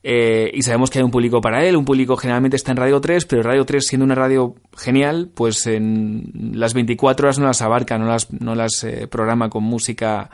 eh, 0.02 0.50
y 0.54 0.62
sabemos 0.62 0.90
que 0.90 1.00
hay 1.00 1.04
un 1.04 1.12
público 1.12 1.42
para 1.42 1.66
él, 1.66 1.76
un 1.76 1.84
público 1.84 2.16
generalmente 2.16 2.56
está 2.56 2.72
en 2.72 2.78
Radio 2.78 3.02
3, 3.02 3.26
pero 3.26 3.44
Radio 3.44 3.66
3 3.66 3.86
siendo 3.86 4.06
una 4.06 4.16
radio 4.16 4.56
genial, 4.78 5.30
pues 5.34 5.68
en 5.68 6.32
las 6.54 6.74
24 6.74 7.28
horas 7.28 7.40
no 7.40 7.46
las 7.46 7.62
abarca, 7.62 7.98
no 7.98 8.06
las, 8.06 8.32
no 8.32 8.56
las 8.56 8.84
eh, 8.86 9.08
programa 9.08 9.50
con 9.50 9.64
música, 9.64 10.30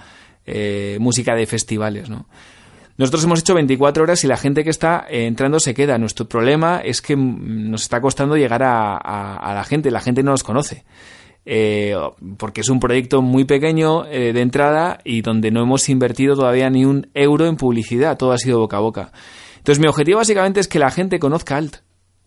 eh, 0.45 0.97
música 0.99 1.34
de 1.34 1.47
festivales, 1.47 2.10
¿no? 2.10 2.28
Nosotros 2.97 3.25
hemos 3.25 3.39
hecho 3.39 3.53
24 3.53 4.03
horas 4.03 4.23
y 4.23 4.27
la 4.27 4.38
gente 4.38 4.63
que 4.63 4.69
está 4.69 5.05
entrando 5.10 5.60
se 5.60 5.73
queda. 5.73 5.97
Nuestro 5.97 6.27
problema 6.27 6.79
es 6.79 7.01
que 7.01 7.15
nos 7.17 7.84
está 7.84 7.99
costando 7.99 8.38
llegar 8.38 8.63
a, 8.63 9.53
la 9.53 9.63
gente, 9.65 9.91
la 9.91 9.99
gente 9.99 10.23
no 10.23 10.31
nos 10.31 10.43
conoce. 10.43 10.86
porque 12.38 12.62
es 12.62 12.69
un 12.69 12.79
proyecto 12.79 13.21
muy 13.21 13.43
pequeño 13.43 14.03
de 14.03 14.39
entrada 14.39 14.99
y 15.03 15.21
donde 15.21 15.51
no 15.51 15.62
hemos 15.62 15.89
invertido 15.89 16.36
todavía 16.36 16.69
ni 16.69 16.86
un 16.86 17.10
euro 17.13 17.47
en 17.47 17.58
publicidad, 17.58 18.17
todo 18.17 18.31
ha 18.31 18.38
sido 18.38 18.60
boca 18.60 18.77
a 18.77 18.81
boca. 18.81 19.12
Entonces 19.58 19.81
mi 19.81 19.88
objetivo 19.88 20.19
básicamente 20.19 20.60
es 20.60 20.67
que 20.67 20.77
la 20.77 20.91
gente 20.91 21.19
conozca 21.19 21.58
Alt, 21.58 21.77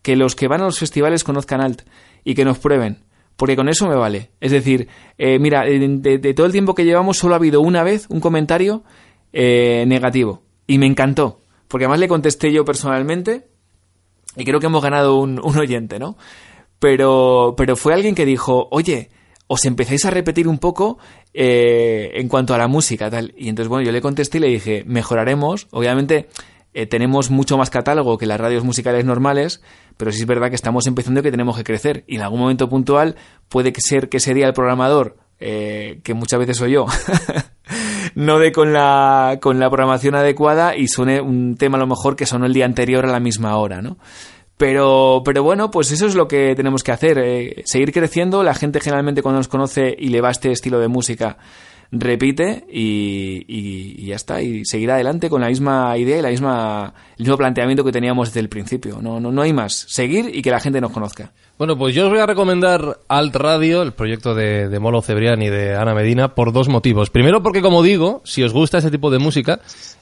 que 0.02 0.16
los 0.16 0.35
que 0.35 0.48
van 0.48 0.61
a 0.61 0.64
los 0.64 0.81
festivales 0.81 1.22
conozcan 1.22 1.61
Alt 1.61 1.83
y 2.24 2.35
que 2.35 2.44
nos 2.44 2.59
prueben, 2.59 3.04
porque 3.37 3.54
con 3.54 3.68
eso 3.68 3.87
me 3.87 3.94
vale. 3.94 4.33
Es 4.40 4.50
decir, 4.50 4.88
eh, 5.16 5.38
mira, 5.38 5.62
de, 5.64 6.35
todo 6.35 6.46
el 6.46 6.52
tiempo 6.52 6.74
que 6.74 6.85
llevamos 6.85 7.16
solo 7.16 7.35
ha 7.35 7.38
habido 7.38 7.61
una 7.61 7.85
vez 7.85 8.07
un 8.11 8.18
comentario 8.18 8.83
eh, 9.33 9.85
negativo 9.87 10.47
y 10.68 10.78
me 10.78 10.87
encantó, 10.87 11.40
porque 11.66 11.87
además 11.87 11.98
le 11.98 12.07
contesté 12.07 12.52
yo 12.52 12.64
personalmente 12.64 13.48
y 14.37 14.44
creo 14.44 14.61
que 14.61 14.66
hemos 14.66 14.83
ganado 14.83 15.16
un, 15.16 15.40
oyente, 15.40 15.98
¿no? 15.98 16.16
Pero, 16.78 17.54
pero 17.57 17.74
fue 17.74 17.94
alguien 17.94 18.14
que 18.14 18.24
dijo, 18.24 18.68
oye, 18.70 19.11
os 19.48 19.64
empezáis 19.64 20.04
a 20.04 20.11
repetir 20.11 20.46
un 20.46 20.59
poco 20.59 20.98
eh, 21.35 22.12
en 22.14 22.28
cuanto 22.28 22.54
a 22.54 22.59
la 22.59 22.68
música, 22.68 23.11
tal. 23.11 23.35
Y 23.37 23.48
entonces, 23.48 23.68
bueno, 23.68 23.85
yo 23.85 23.90
le 23.90 24.00
contesté 24.00 24.38
y 24.38 24.42
le 24.42 24.48
dije, 24.48 24.85
mejoraremos. 24.87 25.66
Obviamente, 25.72 26.28
eh, 26.74 26.87
tenemos 26.87 27.31
mucho 27.31 27.59
más 27.59 27.70
catálogo 27.70 28.18
que 28.18 28.26
las 28.26 28.38
radios 28.38 28.62
musicales 28.62 29.04
normales, 29.04 29.62
pero 29.96 30.12
sí 30.12 30.20
es 30.20 30.26
verdad 30.26 30.50
que 30.50 30.54
estamos 30.54 30.87
empezando 30.87 31.20
y 31.20 31.22
que 31.24 31.31
tenemos 31.33 31.57
que 31.57 31.64
crecer. 31.64 32.04
Y 32.07 32.16
en 32.16 32.22
algún 32.22 32.38
momento 32.38 32.68
puntual 32.68 33.16
puede 33.48 33.72
ser 33.78 34.09
que 34.09 34.20
sería 34.20 34.46
el 34.46 34.52
programador, 34.52 35.16
eh, 35.40 36.00
que 36.04 36.14
muchas 36.14 36.38
veces 36.38 36.59
soy 36.59 36.72
yo, 36.72 36.87
no 38.18 38.40
dé 38.40 38.50
con 38.50 38.72
la, 38.72 39.38
con 39.40 39.61
la 39.61 39.70
programación 39.70 40.16
adecuada 40.16 40.76
y 40.76 40.88
suene 40.88 41.20
un 41.20 41.57
tema 41.57 41.76
a 41.76 41.81
lo 41.81 41.87
mejor 41.87 42.16
que 42.16 42.26
sonó 42.26 42.46
el 42.46 42.52
día 42.52 42.64
anterior 42.64 43.07
a 43.07 43.12
la 43.12 43.20
misma 43.20 43.57
hora, 43.57 43.81
¿no? 43.81 43.96
Pero, 44.57 45.22
pero 45.24 45.44
bueno, 45.44 45.70
pues 45.70 45.92
eso 45.92 46.07
es 46.07 46.16
lo 46.16 46.26
que 46.26 46.57
tenemos 46.57 46.83
que 46.83 46.90
hacer, 46.90 47.16
eh, 47.20 47.62
seguir 47.64 47.92
creciendo. 47.92 48.42
La 48.42 48.54
gente 48.54 48.81
generalmente 48.81 49.22
cuando 49.22 49.38
nos 49.38 49.46
conoce 49.46 49.94
y 49.96 50.09
le 50.09 50.20
va 50.20 50.33
este 50.33 50.50
estilo 50.50 50.81
de 50.81 50.88
música, 50.88 51.38
repite 51.92 52.64
y, 52.68 53.44
y, 53.46 54.07
ya 54.07 54.16
está, 54.16 54.42
y 54.42 54.64
seguir 54.64 54.90
adelante 54.90 55.31
con 55.31 55.40
la 55.40 55.46
misma 55.46 55.96
idea 55.96 56.18
y 56.18 56.22
la 56.22 56.31
misma, 56.31 56.94
el 57.18 57.22
mismo 57.22 57.37
planteamiento 57.37 57.85
que 57.85 57.92
teníamos 57.92 58.31
desde 58.31 58.40
el 58.40 58.48
principio. 58.48 58.98
No, 59.00 59.20
no, 59.20 59.31
no 59.31 59.42
hay 59.42 59.52
más. 59.52 59.87
Seguir 59.88 60.35
y 60.35 60.42
que 60.42 60.50
la 60.50 60.59
gente 60.59 60.81
nos 60.81 60.90
conozca. 60.90 61.33
Bueno, 61.59 61.77
pues 61.77 61.92
yo 61.92 62.05
os 62.05 62.11
voy 62.11 62.21
a 62.21 62.27
recomendar 62.27 63.01
Alt 63.09 63.35
Radio, 63.35 63.83
el 63.83 63.90
proyecto 63.90 64.33
de, 64.33 64.68
de 64.68 64.79
Molo 64.79 65.03
Cebrián 65.03 65.42
y 65.42 65.49
de 65.49 65.75
Ana 65.75 65.92
Medina, 65.92 66.37
por 66.37 66.53
dos 66.53 66.68
motivos. 66.68 67.11
Primero, 67.11 67.42
porque 67.42 67.62
como 67.62 67.83
digo, 67.83 68.23
si 68.25 68.44
os 68.44 68.53
gusta 68.53 68.79
ese 68.79 68.92
tipo 68.92 69.11
de 69.11 69.18
música, 69.18 69.59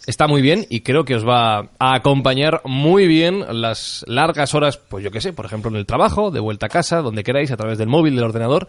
está 0.07 0.27
muy 0.27 0.43
bien 0.43 0.67
y 0.69 0.83
creo 0.83 1.07
que 1.07 1.15
os 1.15 1.27
va 1.27 1.71
a 1.79 1.95
acompañar 1.95 2.61
muy 2.67 3.07
bien 3.07 3.43
las 3.63 4.05
largas 4.07 4.55
horas, 4.55 4.77
pues 4.77 5.03
yo 5.03 5.11
qué 5.11 5.23
sé, 5.23 5.33
por 5.33 5.47
ejemplo 5.47 5.71
en 5.71 5.77
el 5.77 5.87
trabajo, 5.87 6.31
de 6.31 6.41
vuelta 6.41 6.67
a 6.67 6.69
casa, 6.69 7.01
donde 7.01 7.25
queráis, 7.25 7.51
a 7.51 7.57
través 7.57 7.79
del 7.79 7.89
móvil, 7.89 8.17
del 8.17 8.25
ordenador 8.25 8.69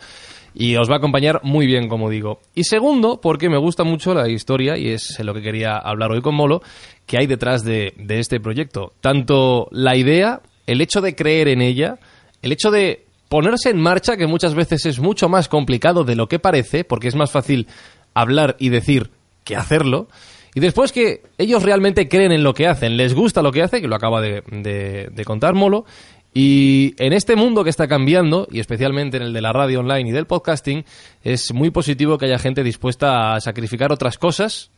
y 0.53 0.77
os 0.77 0.89
va 0.89 0.93
a 0.93 0.99
acompañar 0.99 1.41
muy 1.43 1.67
bien, 1.67 1.89
como 1.89 2.09
digo. 2.09 2.39
Y 2.55 2.63
segundo, 2.63 3.19
porque 3.19 3.49
me 3.49 3.57
gusta 3.57 3.83
mucho 3.83 4.13
la 4.13 4.29
historia, 4.29 4.77
y 4.77 4.91
es 4.91 5.19
lo 5.19 5.33
que 5.33 5.41
quería 5.41 5.77
hablar 5.77 6.13
hoy 6.13 6.21
con 6.21 6.35
Molo, 6.35 6.61
que 7.05 7.17
hay 7.17 7.27
detrás 7.27 7.65
de, 7.65 7.93
de 7.97 8.19
este 8.19 8.39
proyecto. 8.39 8.93
Tanto 9.01 9.67
la 9.71 9.97
idea, 9.97 10.41
el 10.65 10.79
hecho 10.79 11.01
de 11.01 11.15
creer 11.15 11.49
en 11.49 11.61
ella, 11.61 11.99
el 12.41 12.51
hecho 12.51 12.71
de 12.71 13.05
ponerse 13.29 13.69
en 13.69 13.79
marcha, 13.79 14.17
que 14.17 14.27
muchas 14.27 14.55
veces 14.55 14.85
es 14.85 14.99
mucho 14.99 15.29
más 15.29 15.49
complicado 15.49 16.03
de 16.03 16.15
lo 16.15 16.27
que 16.27 16.39
parece, 16.39 16.83
porque 16.83 17.07
es 17.07 17.15
más 17.15 17.31
fácil 17.31 17.67
hablar 18.13 18.55
y 18.59 18.69
decir 18.69 19.11
que 19.43 19.55
hacerlo. 19.55 20.07
Y 20.55 20.59
después 20.59 20.91
que 20.91 21.21
ellos 21.37 21.63
realmente 21.63 22.07
creen 22.07 22.31
en 22.31 22.43
lo 22.43 22.53
que 22.53 22.67
hacen, 22.67 22.97
les 22.97 23.13
gusta 23.13 23.41
lo 23.41 23.51
que 23.51 23.61
hace, 23.61 23.81
que 23.81 23.87
lo 23.87 23.95
acaba 23.95 24.21
de, 24.21 24.43
de, 24.49 25.09
de 25.11 25.25
contar 25.25 25.53
Molo, 25.53 25.85
y 26.33 26.93
en 26.97 27.13
este 27.13 27.35
mundo 27.35 27.63
que 27.63 27.69
está 27.69 27.87
cambiando, 27.87 28.47
y 28.51 28.59
especialmente 28.59 29.17
en 29.17 29.23
el 29.23 29.33
de 29.33 29.41
la 29.41 29.53
radio 29.53 29.79
online 29.79 30.09
y 30.09 30.11
del 30.11 30.27
podcasting, 30.27 30.85
es 31.23 31.53
muy 31.53 31.71
positivo 31.71 32.17
que 32.17 32.25
haya 32.25 32.37
gente 32.37 32.63
dispuesta 32.63 33.33
a 33.33 33.41
sacrificar 33.41 33.91
otras 33.91 34.17
cosas, 34.17 34.69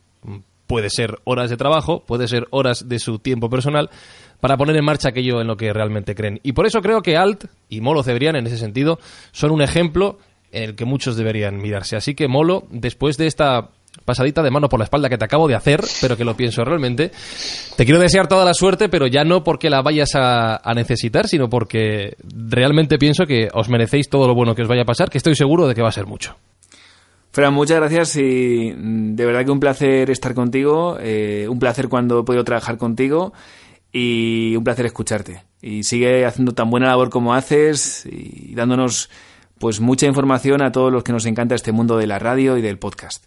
puede 0.66 0.88
ser 0.88 1.18
horas 1.24 1.50
de 1.50 1.56
trabajo, 1.56 2.04
puede 2.06 2.28
ser 2.28 2.46
horas 2.50 2.88
de 2.88 2.98
su 2.98 3.18
tiempo 3.18 3.50
personal, 3.50 3.90
para 4.40 4.56
poner 4.56 4.76
en 4.76 4.84
marcha 4.84 5.10
aquello 5.10 5.40
en 5.40 5.46
lo 5.46 5.56
que 5.56 5.72
realmente 5.72 6.14
creen. 6.14 6.40
Y 6.42 6.52
por 6.52 6.66
eso 6.66 6.80
creo 6.80 7.02
que 7.02 7.16
Alt 7.16 7.44
y 7.68 7.80
Molo 7.80 8.02
Cebrián, 8.02 8.36
en 8.36 8.46
ese 8.46 8.58
sentido, 8.58 8.98
son 9.32 9.50
un 9.50 9.62
ejemplo 9.62 10.18
en 10.52 10.62
el 10.64 10.74
que 10.74 10.84
muchos 10.84 11.16
deberían 11.16 11.58
mirarse. 11.58 11.96
Así 11.96 12.14
que 12.14 12.28
Molo, 12.28 12.66
después 12.70 13.16
de 13.16 13.26
esta 13.26 13.70
pasadita 14.04 14.42
de 14.42 14.50
mano 14.50 14.68
por 14.68 14.78
la 14.78 14.84
espalda 14.84 15.08
que 15.08 15.18
te 15.18 15.24
acabo 15.24 15.48
de 15.48 15.54
hacer, 15.54 15.80
pero 16.00 16.16
que 16.16 16.24
lo 16.24 16.36
pienso 16.36 16.64
realmente. 16.64 17.10
Te 17.76 17.84
quiero 17.84 18.00
desear 18.00 18.28
toda 18.28 18.44
la 18.44 18.54
suerte, 18.54 18.88
pero 18.88 19.06
ya 19.06 19.24
no 19.24 19.44
porque 19.44 19.70
la 19.70 19.82
vayas 19.82 20.10
a, 20.14 20.60
necesitar, 20.74 21.28
sino 21.28 21.48
porque 21.48 22.16
realmente 22.22 22.98
pienso 22.98 23.26
que 23.26 23.48
os 23.52 23.68
merecéis 23.68 24.08
todo 24.08 24.26
lo 24.26 24.34
bueno 24.34 24.54
que 24.54 24.62
os 24.62 24.68
vaya 24.68 24.82
a 24.82 24.86
pasar, 24.86 25.10
que 25.10 25.18
estoy 25.18 25.34
seguro 25.34 25.66
de 25.66 25.74
que 25.74 25.82
va 25.82 25.88
a 25.88 25.92
ser 25.92 26.06
mucho. 26.06 26.36
Fran, 27.32 27.54
muchas 27.54 27.76
gracias 27.76 28.16
y 28.16 28.72
mm, 28.76 29.14
de 29.14 29.26
verdad 29.26 29.44
que 29.44 29.50
un 29.52 29.60
placer 29.60 30.10
estar 30.10 30.34
contigo, 30.34 30.96
eh, 31.00 31.46
un 31.48 31.60
placer 31.60 31.88
cuando 31.88 32.20
he 32.20 32.24
podido 32.24 32.42
trabajar 32.42 32.76
contigo 32.76 33.32
y 33.92 34.54
un 34.56 34.64
placer 34.64 34.86
escucharte. 34.86 35.44
Y 35.62 35.82
sigue 35.82 36.24
haciendo 36.24 36.52
tan 36.52 36.70
buena 36.70 36.88
labor 36.88 37.10
como 37.10 37.34
haces 37.34 38.06
y 38.06 38.54
dándonos 38.54 39.10
pues 39.58 39.80
mucha 39.80 40.06
información 40.06 40.62
a 40.62 40.72
todos 40.72 40.90
los 40.92 41.04
que 41.04 41.12
nos 41.12 41.26
encanta 41.26 41.54
este 41.54 41.72
mundo 41.72 41.98
de 41.98 42.06
la 42.06 42.18
radio 42.18 42.56
y 42.56 42.62
del 42.62 42.78
podcast. 42.78 43.26